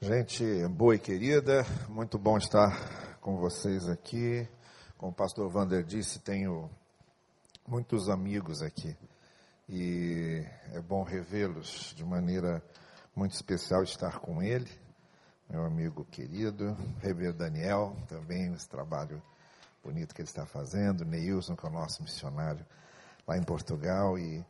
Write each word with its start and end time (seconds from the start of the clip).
Gente 0.00 0.44
boa 0.68 0.94
e 0.94 0.98
querida, 1.00 1.66
muito 1.88 2.20
bom 2.20 2.38
estar 2.38 3.18
com 3.20 3.36
vocês 3.36 3.88
aqui. 3.88 4.48
Como 4.96 5.10
o 5.10 5.14
pastor 5.14 5.50
Vander 5.50 5.82
disse, 5.82 6.20
tenho 6.20 6.70
muitos 7.66 8.08
amigos 8.08 8.62
aqui. 8.62 8.96
E 9.68 10.46
é 10.72 10.80
bom 10.80 11.02
revê-los 11.02 11.92
de 11.96 12.04
maneira 12.04 12.62
muito 13.12 13.32
especial 13.32 13.82
estar 13.82 14.20
com 14.20 14.40
ele, 14.40 14.70
meu 15.50 15.64
amigo 15.64 16.04
querido, 16.04 16.76
rever 17.00 17.32
Daniel, 17.32 17.96
também 18.06 18.52
esse 18.54 18.68
trabalho 18.68 19.20
bonito 19.82 20.14
que 20.14 20.20
ele 20.20 20.28
está 20.28 20.46
fazendo, 20.46 21.04
Neilson, 21.04 21.56
que 21.56 21.66
é 21.66 21.68
o 21.68 21.72
nosso 21.72 22.04
missionário 22.04 22.64
lá 23.26 23.36
em 23.36 23.42
Portugal. 23.42 24.16
E 24.16 24.46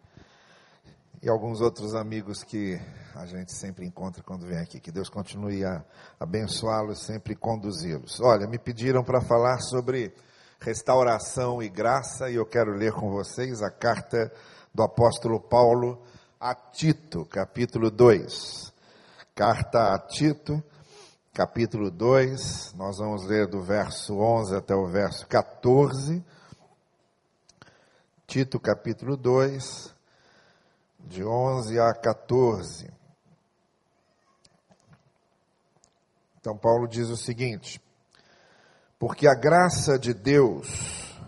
e 1.21 1.29
alguns 1.29 1.61
outros 1.61 1.95
amigos 1.95 2.45
que 2.45 2.80
a 3.14 3.27
gente 3.27 3.53
sempre 3.53 3.85
encontra 3.85 4.23
quando 4.23 4.46
vem 4.46 4.59
aqui. 4.59 4.79
Que 4.79 4.93
Deus 4.93 5.09
continue 5.09 5.64
a 5.64 5.85
abençoá-los, 6.18 7.04
sempre 7.04 7.35
conduzi-los. 7.35 8.21
Olha, 8.21 8.46
me 8.46 8.58
pediram 8.58 9.03
para 9.03 9.21
falar 9.21 9.58
sobre 9.61 10.14
restauração 10.61 11.63
e 11.63 11.68
graça, 11.68 12.31
e 12.31 12.36
eu 12.36 12.46
quero 12.46 12.72
ler 12.72 12.93
com 12.93 13.11
vocês 13.11 13.63
a 13.63 13.71
carta 13.71 14.32
do 14.72 14.82
apóstolo 14.82 15.41
Paulo 15.41 16.03
a 16.41 16.54
Tito, 16.54 17.25
capítulo 17.25 17.91
2. 17.91 18.72
Carta 19.35 19.94
a 19.94 19.99
Tito, 19.99 20.63
capítulo 21.32 21.91
2, 21.91 22.75
nós 22.75 22.99
vamos 22.99 23.25
ler 23.27 23.49
do 23.49 23.61
verso 23.61 24.19
11 24.19 24.55
até 24.55 24.75
o 24.75 24.86
verso 24.86 25.27
14. 25.27 26.25
Tito, 28.27 28.61
capítulo 28.61 29.16
2 29.16 29.97
de 31.08 31.25
11 31.25 31.80
a 31.80 31.94
14. 31.94 32.92
Então, 36.39 36.56
Paulo 36.56 36.86
diz 36.86 37.08
o 37.08 37.16
seguinte: 37.16 37.83
Porque 38.98 39.27
a 39.27 39.34
graça 39.34 39.98
de 39.98 40.12
Deus 40.12 41.18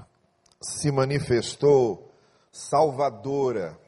se 0.60 0.92
manifestou 0.92 2.12
salvadora 2.52 3.78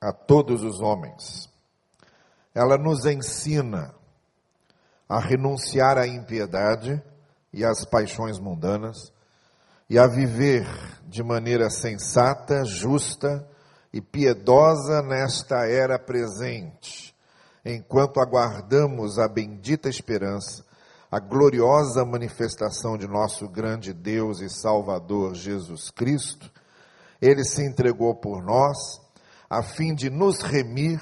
a 0.00 0.12
todos 0.12 0.62
os 0.62 0.80
homens. 0.80 1.48
Ela 2.52 2.76
nos 2.76 3.06
ensina 3.06 3.94
a 5.08 5.20
renunciar 5.20 5.96
à 5.96 6.06
impiedade 6.06 7.00
e 7.52 7.64
às 7.64 7.84
paixões 7.84 8.38
mundanas 8.38 9.12
e 9.88 9.98
a 9.98 10.06
viver 10.06 10.66
de 11.06 11.22
maneira 11.22 11.70
sensata, 11.70 12.64
justa 12.64 13.48
e 13.94 14.00
piedosa 14.00 15.02
nesta 15.02 15.68
era 15.68 16.00
presente, 16.00 17.14
enquanto 17.64 18.18
aguardamos 18.18 19.20
a 19.20 19.28
bendita 19.28 19.88
esperança, 19.88 20.64
a 21.08 21.20
gloriosa 21.20 22.04
manifestação 22.04 22.98
de 22.98 23.06
nosso 23.06 23.48
grande 23.48 23.92
Deus 23.92 24.40
e 24.40 24.50
Salvador 24.50 25.36
Jesus 25.36 25.92
Cristo. 25.92 26.50
Ele 27.22 27.44
se 27.44 27.64
entregou 27.64 28.16
por 28.16 28.42
nós, 28.42 29.00
a 29.48 29.62
fim 29.62 29.94
de 29.94 30.10
nos 30.10 30.40
remir 30.42 31.00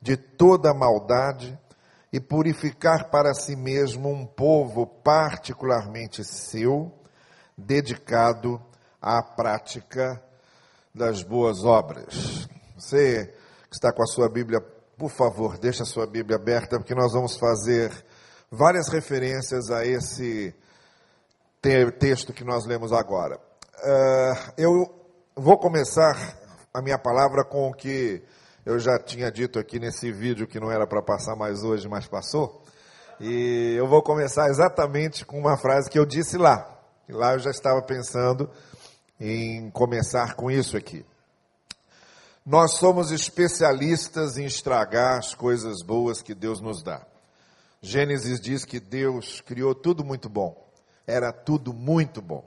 de 0.00 0.16
toda 0.16 0.72
maldade 0.72 1.58
e 2.12 2.20
purificar 2.20 3.10
para 3.10 3.34
si 3.34 3.56
mesmo 3.56 4.08
um 4.08 4.24
povo 4.24 4.86
particularmente 4.86 6.22
seu, 6.22 6.92
dedicado 7.58 8.62
à 9.00 9.20
prática 9.24 10.22
das 10.94 11.22
boas 11.22 11.64
obras. 11.64 12.48
Você 12.76 13.26
que 13.68 13.76
está 13.76 13.92
com 13.92 14.02
a 14.02 14.06
sua 14.06 14.28
Bíblia, 14.28 14.60
por 14.98 15.10
favor, 15.10 15.58
deixa 15.58 15.82
a 15.82 15.86
sua 15.86 16.06
Bíblia 16.06 16.36
aberta, 16.36 16.78
porque 16.78 16.94
nós 16.94 17.12
vamos 17.12 17.36
fazer 17.36 17.90
várias 18.50 18.88
referências 18.88 19.70
a 19.70 19.86
esse 19.86 20.54
texto 21.98 22.32
que 22.32 22.44
nós 22.44 22.66
lemos 22.66 22.92
agora. 22.92 23.36
Uh, 23.36 24.52
eu 24.58 24.72
vou 25.34 25.56
começar 25.58 26.36
a 26.74 26.82
minha 26.82 26.98
palavra 26.98 27.44
com 27.44 27.70
o 27.70 27.74
que 27.74 28.22
eu 28.64 28.78
já 28.78 28.98
tinha 28.98 29.30
dito 29.30 29.58
aqui 29.58 29.80
nesse 29.80 30.12
vídeo, 30.12 30.46
que 30.46 30.60
não 30.60 30.70
era 30.70 30.86
para 30.86 31.02
passar 31.02 31.34
mais 31.34 31.62
hoje, 31.62 31.88
mas 31.88 32.06
passou. 32.06 32.62
E 33.18 33.74
eu 33.76 33.88
vou 33.88 34.02
começar 34.02 34.48
exatamente 34.48 35.24
com 35.24 35.38
uma 35.38 35.56
frase 35.56 35.88
que 35.88 35.98
eu 35.98 36.04
disse 36.04 36.36
lá. 36.36 36.68
E 37.08 37.12
lá 37.12 37.32
eu 37.32 37.38
já 37.38 37.50
estava 37.50 37.80
pensando 37.82 38.50
em 39.24 39.70
começar 39.70 40.34
com 40.34 40.50
isso 40.50 40.76
aqui. 40.76 41.06
Nós 42.44 42.72
somos 42.78 43.12
especialistas 43.12 44.36
em 44.36 44.44
estragar 44.44 45.18
as 45.18 45.32
coisas 45.32 45.80
boas 45.80 46.20
que 46.20 46.34
Deus 46.34 46.60
nos 46.60 46.82
dá. 46.82 47.06
Gênesis 47.80 48.40
diz 48.40 48.64
que 48.64 48.80
Deus 48.80 49.40
criou 49.40 49.76
tudo 49.76 50.04
muito 50.04 50.28
bom. 50.28 50.60
Era 51.06 51.32
tudo 51.32 51.72
muito 51.72 52.20
bom. 52.20 52.44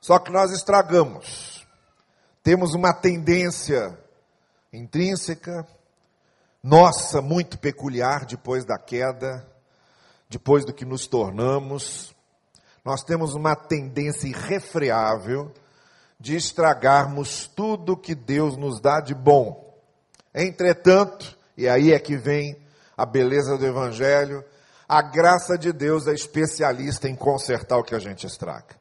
Só 0.00 0.18
que 0.18 0.32
nós 0.32 0.50
estragamos. 0.50 1.64
Temos 2.42 2.74
uma 2.74 2.92
tendência 2.92 3.96
intrínseca, 4.72 5.64
nossa, 6.60 7.22
muito 7.22 7.56
peculiar 7.56 8.26
depois 8.26 8.64
da 8.64 8.76
queda, 8.78 9.48
depois 10.28 10.64
do 10.64 10.72
que 10.72 10.84
nos 10.84 11.06
tornamos, 11.06 12.12
nós 12.84 13.02
temos 13.02 13.34
uma 13.34 13.54
tendência 13.54 14.26
irrefreável 14.26 15.52
de 16.18 16.36
estragarmos 16.36 17.46
tudo 17.48 17.96
que 17.96 18.14
Deus 18.14 18.56
nos 18.56 18.80
dá 18.80 19.00
de 19.00 19.14
bom. 19.14 19.76
Entretanto, 20.34 21.36
e 21.56 21.68
aí 21.68 21.92
é 21.92 21.98
que 21.98 22.16
vem 22.16 22.56
a 22.96 23.04
beleza 23.04 23.56
do 23.58 23.66
Evangelho, 23.66 24.44
a 24.88 25.00
graça 25.02 25.56
de 25.56 25.72
Deus 25.72 26.06
é 26.06 26.12
especialista 26.12 27.08
em 27.08 27.16
consertar 27.16 27.78
o 27.78 27.84
que 27.84 27.94
a 27.94 27.98
gente 27.98 28.26
estraga. 28.26 28.76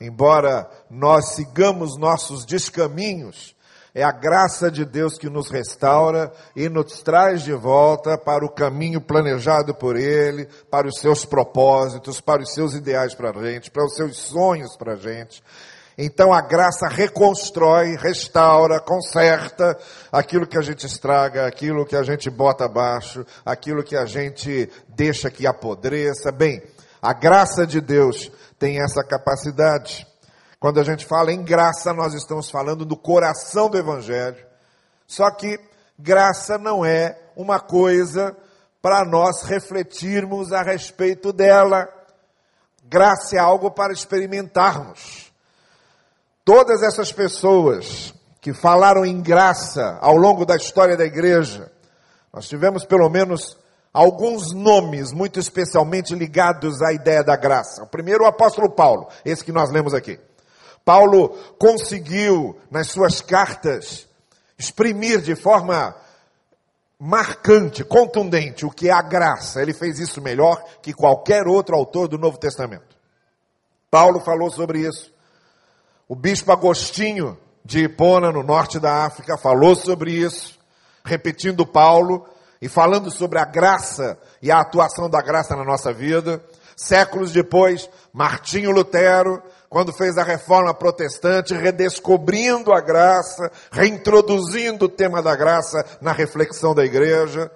Embora 0.00 0.70
nós 0.88 1.34
sigamos 1.34 1.96
nossos 1.96 2.44
descaminhos, 2.44 3.56
é 3.98 4.04
a 4.04 4.12
graça 4.12 4.70
de 4.70 4.84
Deus 4.84 5.18
que 5.18 5.28
nos 5.28 5.50
restaura 5.50 6.32
e 6.54 6.68
nos 6.68 7.02
traz 7.02 7.42
de 7.42 7.52
volta 7.52 8.16
para 8.16 8.46
o 8.46 8.48
caminho 8.48 9.00
planejado 9.00 9.74
por 9.74 9.96
Ele, 9.96 10.46
para 10.70 10.86
os 10.86 11.00
seus 11.00 11.24
propósitos, 11.24 12.20
para 12.20 12.40
os 12.40 12.54
seus 12.54 12.74
ideais 12.74 13.12
para 13.12 13.30
a 13.30 13.44
gente, 13.44 13.72
para 13.72 13.84
os 13.84 13.96
seus 13.96 14.16
sonhos 14.16 14.76
para 14.76 14.92
a 14.92 14.96
gente. 14.96 15.42
Então 15.98 16.32
a 16.32 16.40
graça 16.40 16.86
reconstrói, 16.86 17.96
restaura, 17.96 18.78
conserta 18.78 19.76
aquilo 20.12 20.46
que 20.46 20.56
a 20.56 20.62
gente 20.62 20.86
estraga, 20.86 21.44
aquilo 21.44 21.84
que 21.84 21.96
a 21.96 22.04
gente 22.04 22.30
bota 22.30 22.66
abaixo, 22.66 23.26
aquilo 23.44 23.82
que 23.82 23.96
a 23.96 24.04
gente 24.04 24.70
deixa 24.90 25.28
que 25.28 25.44
apodreça. 25.44 26.30
Bem, 26.30 26.62
a 27.02 27.12
graça 27.12 27.66
de 27.66 27.80
Deus 27.80 28.30
tem 28.60 28.80
essa 28.80 29.02
capacidade. 29.02 30.06
Quando 30.60 30.80
a 30.80 30.84
gente 30.84 31.06
fala 31.06 31.32
em 31.32 31.42
graça, 31.42 31.92
nós 31.92 32.14
estamos 32.14 32.50
falando 32.50 32.84
do 32.84 32.96
coração 32.96 33.70
do 33.70 33.78
Evangelho. 33.78 34.44
Só 35.06 35.30
que 35.30 35.58
graça 35.96 36.58
não 36.58 36.84
é 36.84 37.16
uma 37.36 37.60
coisa 37.60 38.36
para 38.82 39.04
nós 39.04 39.42
refletirmos 39.42 40.52
a 40.52 40.62
respeito 40.62 41.32
dela. 41.32 41.88
Graça 42.84 43.36
é 43.36 43.38
algo 43.38 43.70
para 43.70 43.92
experimentarmos. 43.92 45.32
Todas 46.44 46.82
essas 46.82 47.12
pessoas 47.12 48.12
que 48.40 48.52
falaram 48.52 49.04
em 49.04 49.20
graça 49.20 49.98
ao 50.00 50.16
longo 50.16 50.44
da 50.44 50.56
história 50.56 50.96
da 50.96 51.04
igreja, 51.04 51.70
nós 52.32 52.48
tivemos 52.48 52.84
pelo 52.84 53.08
menos 53.08 53.56
alguns 53.92 54.52
nomes 54.52 55.12
muito 55.12 55.38
especialmente 55.38 56.14
ligados 56.14 56.82
à 56.82 56.92
ideia 56.92 57.22
da 57.22 57.36
graça. 57.36 57.84
O 57.84 57.86
primeiro, 57.86 58.24
o 58.24 58.26
apóstolo 58.26 58.70
Paulo, 58.70 59.08
esse 59.24 59.44
que 59.44 59.52
nós 59.52 59.70
lemos 59.70 59.94
aqui. 59.94 60.18
Paulo 60.88 61.36
conseguiu, 61.58 62.58
nas 62.70 62.88
suas 62.88 63.20
cartas, 63.20 64.08
exprimir 64.58 65.20
de 65.20 65.36
forma 65.36 65.94
marcante, 66.98 67.84
contundente, 67.84 68.64
o 68.64 68.70
que 68.70 68.88
é 68.88 68.92
a 68.92 69.02
graça. 69.02 69.60
Ele 69.60 69.74
fez 69.74 69.98
isso 69.98 70.22
melhor 70.22 70.64
que 70.80 70.94
qualquer 70.94 71.46
outro 71.46 71.76
autor 71.76 72.08
do 72.08 72.16
Novo 72.16 72.38
Testamento. 72.38 72.96
Paulo 73.90 74.18
falou 74.20 74.50
sobre 74.50 74.80
isso. 74.80 75.12
O 76.08 76.16
bispo 76.16 76.52
Agostinho 76.52 77.36
de 77.62 77.80
Hipona, 77.80 78.32
no 78.32 78.42
norte 78.42 78.80
da 78.80 79.04
África, 79.04 79.36
falou 79.36 79.76
sobre 79.76 80.12
isso, 80.12 80.58
repetindo 81.04 81.66
Paulo 81.66 82.26
e 82.62 82.66
falando 82.66 83.10
sobre 83.10 83.38
a 83.38 83.44
graça 83.44 84.18
e 84.40 84.50
a 84.50 84.60
atuação 84.60 85.10
da 85.10 85.20
graça 85.20 85.54
na 85.54 85.66
nossa 85.66 85.92
vida. 85.92 86.42
Séculos 86.74 87.30
depois, 87.30 87.90
Martinho 88.10 88.70
Lutero 88.70 89.42
quando 89.68 89.92
fez 89.92 90.16
a 90.16 90.22
reforma 90.22 90.72
protestante, 90.72 91.54
redescobrindo 91.54 92.72
a 92.72 92.80
graça, 92.80 93.50
reintroduzindo 93.70 94.86
o 94.86 94.88
tema 94.88 95.22
da 95.22 95.36
graça 95.36 95.84
na 96.00 96.12
reflexão 96.12 96.74
da 96.74 96.84
igreja. 96.84 97.50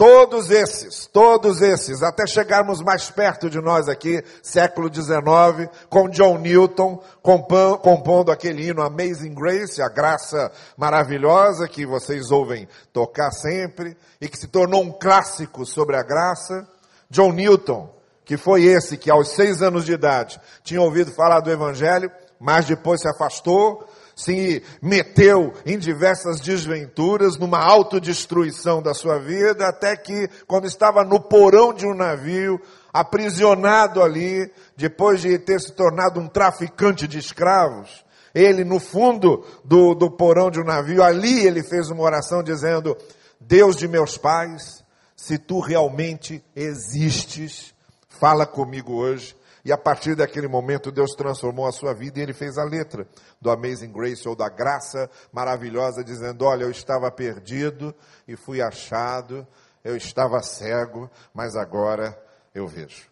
Todos 0.00 0.50
esses, 0.50 1.04
todos 1.04 1.60
esses, 1.60 2.02
até 2.02 2.26
chegarmos 2.26 2.80
mais 2.80 3.10
perto 3.10 3.50
de 3.50 3.60
nós 3.60 3.86
aqui, 3.86 4.24
século 4.42 4.88
XIX, 4.92 5.68
com 5.90 6.08
John 6.08 6.38
Newton 6.38 7.02
compondo 7.22 8.32
aquele 8.32 8.66
hino 8.66 8.80
Amazing 8.80 9.34
Grace, 9.34 9.82
a 9.82 9.90
graça 9.90 10.50
maravilhosa 10.74 11.68
que 11.68 11.84
vocês 11.84 12.30
ouvem 12.30 12.66
tocar 12.94 13.30
sempre 13.30 13.94
e 14.18 14.26
que 14.26 14.38
se 14.38 14.48
tornou 14.48 14.82
um 14.82 14.90
clássico 14.90 15.66
sobre 15.66 15.96
a 15.96 16.02
graça. 16.02 16.66
John 17.10 17.32
Newton, 17.32 17.99
que 18.30 18.36
foi 18.36 18.62
esse 18.62 18.96
que 18.96 19.10
aos 19.10 19.30
seis 19.30 19.60
anos 19.60 19.84
de 19.84 19.92
idade 19.92 20.40
tinha 20.62 20.80
ouvido 20.80 21.10
falar 21.10 21.40
do 21.40 21.50
Evangelho, 21.50 22.08
mas 22.38 22.64
depois 22.64 23.00
se 23.00 23.08
afastou, 23.08 23.84
se 24.14 24.62
meteu 24.80 25.52
em 25.66 25.76
diversas 25.76 26.38
desventuras, 26.38 27.36
numa 27.36 27.58
autodestruição 27.58 28.80
da 28.80 28.94
sua 28.94 29.18
vida, 29.18 29.66
até 29.66 29.96
que, 29.96 30.30
quando 30.46 30.68
estava 30.68 31.02
no 31.02 31.18
porão 31.18 31.74
de 31.74 31.84
um 31.84 31.92
navio, 31.92 32.60
aprisionado 32.92 34.00
ali, 34.00 34.48
depois 34.76 35.20
de 35.20 35.36
ter 35.36 35.58
se 35.58 35.72
tornado 35.72 36.20
um 36.20 36.28
traficante 36.28 37.08
de 37.08 37.18
escravos, 37.18 38.04
ele, 38.32 38.62
no 38.62 38.78
fundo 38.78 39.44
do, 39.64 39.92
do 39.92 40.08
porão 40.08 40.52
de 40.52 40.60
um 40.60 40.64
navio, 40.64 41.02
ali 41.02 41.44
ele 41.44 41.64
fez 41.64 41.90
uma 41.90 42.04
oração 42.04 42.44
dizendo: 42.44 42.96
Deus 43.40 43.74
de 43.74 43.88
meus 43.88 44.16
pais, 44.16 44.84
se 45.16 45.36
tu 45.36 45.58
realmente 45.58 46.40
existes, 46.54 47.74
fala 48.20 48.46
comigo 48.46 48.92
hoje 48.92 49.34
e 49.64 49.72
a 49.72 49.78
partir 49.78 50.14
daquele 50.14 50.46
momento 50.46 50.92
Deus 50.92 51.12
transformou 51.12 51.66
a 51.66 51.72
sua 51.72 51.94
vida 51.94 52.18
e 52.18 52.22
ele 52.22 52.34
fez 52.34 52.58
a 52.58 52.64
letra 52.64 53.08
do 53.40 53.50
Amazing 53.50 53.90
Grace 53.90 54.28
ou 54.28 54.36
da 54.36 54.48
graça 54.48 55.10
maravilhosa, 55.32 56.04
dizendo: 56.04 56.44
Olha, 56.44 56.64
eu 56.64 56.70
estava 56.70 57.10
perdido 57.10 57.94
e 58.28 58.36
fui 58.36 58.60
achado, 58.60 59.46
eu 59.82 59.96
estava 59.96 60.42
cego, 60.42 61.10
mas 61.32 61.56
agora 61.56 62.16
eu 62.54 62.68
vejo. 62.68 63.08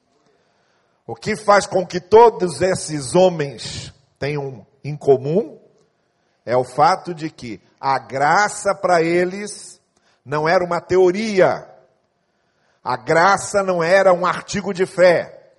O 1.07 1.15
que 1.15 1.35
faz 1.37 1.67
com 1.67 1.87
que 1.87 2.01
todos 2.01 2.61
esses 2.61 3.15
homens 3.15 3.95
tenham 4.19 4.67
em 4.85 4.95
comum 4.95 5.59
é 6.45 6.55
o 6.55 6.65
fato 6.65 7.15
de 7.15 7.31
que 7.31 7.63
a 7.81 7.99
graça 7.99 8.75
para 8.75 9.03
eles 9.03 9.81
não 10.23 10.47
era 10.47 10.63
uma 10.63 10.81
teoria, 10.81 11.67
a 12.89 12.97
graça 12.97 13.63
não 13.63 13.85
era 13.85 14.15
um 14.15 14.25
artigo 14.25 14.73
de 14.73 14.87
fé. 14.87 15.53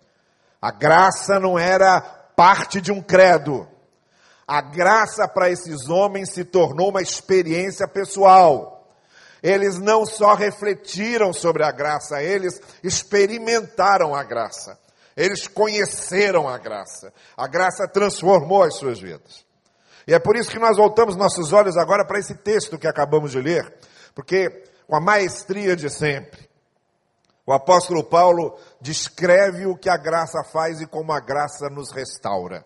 A 0.60 0.72
graça 0.72 1.40
não 1.40 1.60
era 1.60 2.02
parte 2.02 2.82
de 2.82 2.92
um 2.92 3.04
credo. 3.04 3.68
A 4.48 4.62
graça 4.62 5.28
para 5.28 5.48
esses 5.48 5.90
homens 5.90 6.34
se 6.34 6.44
tornou 6.44 6.90
uma 6.90 7.04
experiência 7.04 7.88
pessoal. 7.88 8.90
Eles 9.44 9.78
não 9.78 10.08
só 10.08 10.34
refletiram 10.34 11.32
sobre 11.32 11.64
a 11.64 11.72
graça, 11.72 12.20
eles 12.20 12.60
experimentaram 12.84 14.16
a 14.16 14.24
graça. 14.24 14.80
Eles 15.16 15.48
conheceram 15.48 16.50
a 16.50 16.58
graça. 16.58 17.14
A 17.38 17.48
graça 17.48 17.88
transformou 17.88 18.64
as 18.64 18.76
suas 18.76 19.00
vidas. 19.00 19.46
E 20.08 20.16
é 20.16 20.18
por 20.18 20.36
isso 20.36 20.50
que 20.50 20.58
nós 20.58 20.78
voltamos 20.78 21.16
nossos 21.16 21.54
olhos 21.54 21.78
agora 21.78 22.04
para 22.04 22.18
esse 22.18 22.34
texto 22.34 22.80
que 22.80 22.88
acabamos 22.88 23.30
de 23.30 23.40
ler, 23.40 23.72
porque 24.16 24.64
com 24.88 24.96
a 24.96 25.00
maestria 25.00 25.76
de 25.76 25.92
sempre, 25.92 26.49
o 27.50 27.52
apóstolo 27.52 28.04
Paulo 28.04 28.56
descreve 28.80 29.66
o 29.66 29.76
que 29.76 29.90
a 29.90 29.98
graça 29.98 30.44
faz 30.44 30.82
e 30.82 30.86
como 30.86 31.12
a 31.12 31.20
graça 31.20 31.68
nos 31.68 31.92
restaura, 31.92 32.64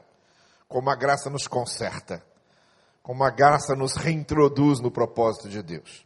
como 0.68 0.90
a 0.90 0.96
graça 0.98 1.30
nos 1.30 1.48
conserta, 1.48 2.22
como 3.02 3.24
a 3.24 3.30
graça 3.30 3.78
nos 3.78 3.96
reintroduz 3.96 4.82
no 4.82 4.92
propósito 4.92 5.48
de 5.48 5.64
Deus. 5.64 6.06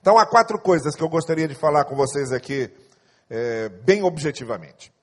Então 0.00 0.16
há 0.16 0.24
quatro 0.24 0.56
coisas 0.56 0.94
que 0.94 1.02
eu 1.02 1.08
gostaria 1.08 1.48
de 1.48 1.56
falar 1.56 1.84
com 1.84 1.96
vocês 1.96 2.30
aqui, 2.30 2.72
é, 3.28 3.70
bem 3.70 4.04
objetivamente. 4.04 4.94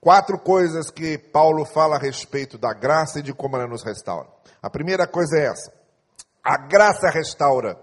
Quatro 0.00 0.40
coisas 0.40 0.90
que 0.90 1.16
Paulo 1.16 1.64
fala 1.64 1.94
a 1.94 2.00
respeito 2.00 2.58
da 2.58 2.72
graça 2.72 3.20
e 3.20 3.22
de 3.22 3.32
como 3.32 3.54
ela 3.54 3.68
nos 3.68 3.84
restaura. 3.84 4.26
A 4.60 4.68
primeira 4.68 5.06
coisa 5.06 5.38
é 5.38 5.44
essa: 5.44 5.72
a 6.42 6.56
graça 6.56 7.10
restaura, 7.10 7.78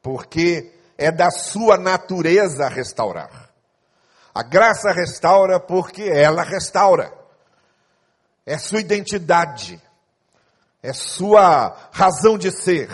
porque 0.00 0.72
é 0.96 1.12
da 1.12 1.30
sua 1.30 1.76
natureza 1.76 2.66
restaurar. 2.68 3.39
A 4.40 4.42
graça 4.42 4.90
restaura 4.90 5.60
porque 5.60 6.02
ela 6.02 6.42
restaura. 6.42 7.12
É 8.46 8.56
sua 8.56 8.80
identidade. 8.80 9.78
É 10.82 10.94
sua 10.94 11.76
razão 11.92 12.38
de 12.38 12.50
ser. 12.50 12.88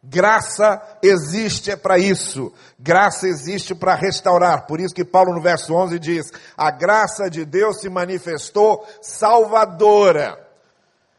Graça 0.00 0.80
existe 1.02 1.72
é 1.72 1.74
para 1.74 1.98
isso. 1.98 2.52
Graça 2.78 3.26
existe 3.26 3.74
para 3.74 3.96
restaurar. 3.96 4.68
Por 4.68 4.78
isso 4.78 4.94
que 4.94 5.04
Paulo 5.04 5.34
no 5.34 5.42
verso 5.42 5.74
11 5.74 5.98
diz: 5.98 6.30
"A 6.56 6.70
graça 6.70 7.28
de 7.28 7.44
Deus 7.44 7.80
se 7.80 7.88
manifestou 7.88 8.86
salvadora". 9.02 10.38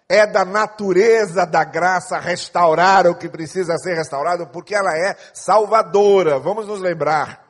É 0.07 0.25
da 0.25 0.45
natureza 0.45 1.45
da 1.45 1.66
graça 1.66 2.18
restaurar 2.18 3.07
o 3.07 3.16
que 3.16 3.27
precisa 3.27 3.77
ser 3.77 3.95
restaurado, 3.95 4.48
porque 4.48 4.74
ela 4.74 4.98
é 4.98 5.18
salvadora. 5.33 6.39
Vamos 6.39 6.66
nos 6.66 6.80
lembrar 6.80 7.45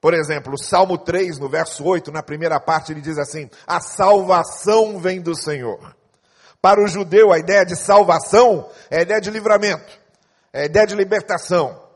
por 0.00 0.14
exemplo, 0.14 0.54
o 0.54 0.58
Salmo 0.58 0.96
3, 0.96 1.38
no 1.38 1.48
verso 1.48 1.84
8, 1.84 2.10
na 2.10 2.22
primeira 2.22 2.58
parte, 2.58 2.92
ele 2.92 3.02
diz 3.02 3.18
assim: 3.18 3.50
A 3.66 3.80
salvação 3.80 4.98
vem 4.98 5.20
do 5.20 5.34
Senhor. 5.34 5.94
Para 6.62 6.82
o 6.82 6.88
judeu, 6.88 7.32
a 7.32 7.38
ideia 7.38 7.64
de 7.64 7.76
salvação 7.76 8.68
é 8.90 8.98
a 8.98 9.02
ideia 9.02 9.20
de 9.20 9.30
livramento, 9.30 9.92
é 10.52 10.62
a 10.62 10.64
ideia 10.64 10.86
de 10.86 10.94
libertação. 10.94 11.90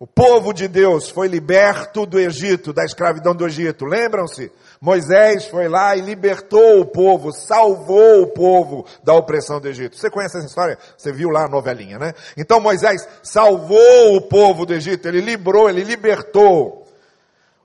O 0.00 0.06
povo 0.06 0.52
de 0.52 0.68
Deus 0.68 1.10
foi 1.10 1.26
liberto 1.26 2.06
do 2.06 2.20
Egito, 2.20 2.72
da 2.72 2.84
escravidão 2.84 3.34
do 3.34 3.44
Egito. 3.44 3.84
Lembram-se? 3.84 4.52
Moisés 4.80 5.46
foi 5.46 5.68
lá 5.68 5.96
e 5.96 6.00
libertou 6.00 6.80
o 6.80 6.86
povo, 6.86 7.32
salvou 7.32 8.22
o 8.22 8.28
povo 8.28 8.86
da 9.02 9.12
opressão 9.12 9.60
do 9.60 9.66
Egito. 9.66 9.96
Você 9.96 10.08
conhece 10.08 10.38
essa 10.38 10.46
história? 10.46 10.78
Você 10.96 11.10
viu 11.12 11.30
lá 11.30 11.46
a 11.46 11.48
novelinha, 11.48 11.98
né? 11.98 12.12
Então 12.36 12.60
Moisés 12.60 13.08
salvou 13.24 14.14
o 14.14 14.20
povo 14.20 14.64
do 14.64 14.72
Egito, 14.72 15.08
ele 15.08 15.20
livrou, 15.20 15.68
ele 15.68 15.82
libertou. 15.82 16.86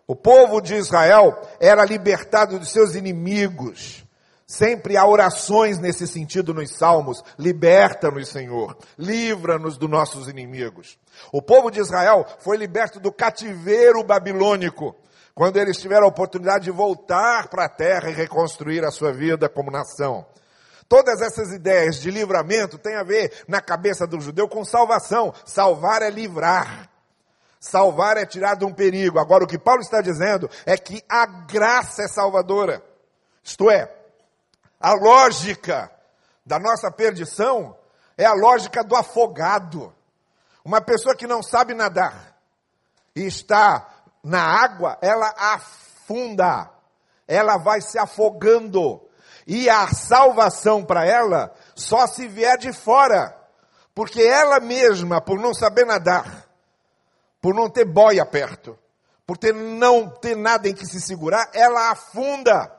O 0.05 0.15
povo 0.15 0.59
de 0.59 0.75
Israel 0.75 1.39
era 1.59 1.85
libertado 1.85 2.59
dos 2.59 2.71
seus 2.71 2.95
inimigos. 2.95 4.03
Sempre 4.45 4.97
há 4.97 5.07
orações 5.07 5.79
nesse 5.79 6.05
sentido 6.05 6.53
nos 6.53 6.71
salmos. 6.71 7.23
Liberta-nos, 7.39 8.27
Senhor. 8.27 8.77
Livra-nos 8.97 9.77
dos 9.77 9.89
nossos 9.89 10.27
inimigos. 10.27 10.99
O 11.31 11.41
povo 11.41 11.71
de 11.71 11.79
Israel 11.79 12.25
foi 12.39 12.57
liberto 12.57 12.99
do 12.99 13.11
cativeiro 13.11 14.03
babilônico. 14.03 14.95
Quando 15.33 15.57
eles 15.57 15.77
tiveram 15.77 16.05
a 16.05 16.09
oportunidade 16.09 16.65
de 16.65 16.71
voltar 16.71 17.47
para 17.47 17.65
a 17.65 17.69
terra 17.69 18.09
e 18.09 18.13
reconstruir 18.13 18.83
a 18.83 18.91
sua 18.91 19.11
vida 19.11 19.49
como 19.49 19.71
nação. 19.71 20.25
Todas 20.87 21.21
essas 21.21 21.51
ideias 21.51 21.99
de 21.99 22.11
livramento 22.11 22.77
têm 22.77 22.95
a 22.95 23.03
ver 23.03 23.31
na 23.47 23.61
cabeça 23.61 24.05
do 24.05 24.21
judeu 24.21 24.47
com 24.47 24.63
salvação. 24.63 25.33
Salvar 25.45 26.03
é 26.03 26.09
livrar. 26.09 26.92
Salvar 27.63 28.17
é 28.17 28.25
tirar 28.25 28.55
de 28.55 28.65
um 28.65 28.73
perigo. 28.73 29.17
Agora, 29.17 29.45
o 29.45 29.47
que 29.47 29.57
Paulo 29.57 29.79
está 29.79 30.01
dizendo 30.01 30.49
é 30.65 30.75
que 30.75 31.01
a 31.07 31.25
graça 31.25 32.03
é 32.03 32.09
salvadora. 32.09 32.83
Isto 33.41 33.71
é, 33.71 33.89
a 34.77 34.91
lógica 34.91 35.89
da 36.45 36.59
nossa 36.59 36.91
perdição 36.91 37.73
é 38.17 38.25
a 38.25 38.33
lógica 38.33 38.83
do 38.83 38.97
afogado. 38.97 39.95
Uma 40.65 40.81
pessoa 40.81 41.15
que 41.15 41.25
não 41.25 41.41
sabe 41.41 41.73
nadar 41.73 42.35
e 43.15 43.25
está 43.25 43.87
na 44.21 44.43
água, 44.43 44.97
ela 45.01 45.33
afunda, 45.37 46.69
ela 47.25 47.55
vai 47.55 47.79
se 47.79 47.97
afogando. 47.97 49.01
E 49.47 49.69
a 49.69 49.87
salvação 49.87 50.83
para 50.83 51.05
ela 51.05 51.55
só 51.73 52.07
se 52.07 52.27
vier 52.27 52.57
de 52.57 52.73
fora, 52.73 53.33
porque 53.95 54.21
ela 54.21 54.59
mesma, 54.59 55.21
por 55.21 55.39
não 55.39 55.53
saber 55.53 55.85
nadar, 55.85 56.42
por 57.43 57.53
não 57.53 57.69
ter 57.69 57.83
boia 57.83 58.25
perto, 58.25 58.79
por 59.27 59.37
ter, 59.37 59.53
não 59.53 60.09
ter 60.09 60.33
nada 60.33 60.69
em 60.69 60.73
que 60.73 60.85
se 60.85 61.01
segurar, 61.01 61.49
ela 61.53 61.91
afunda. 61.91 62.71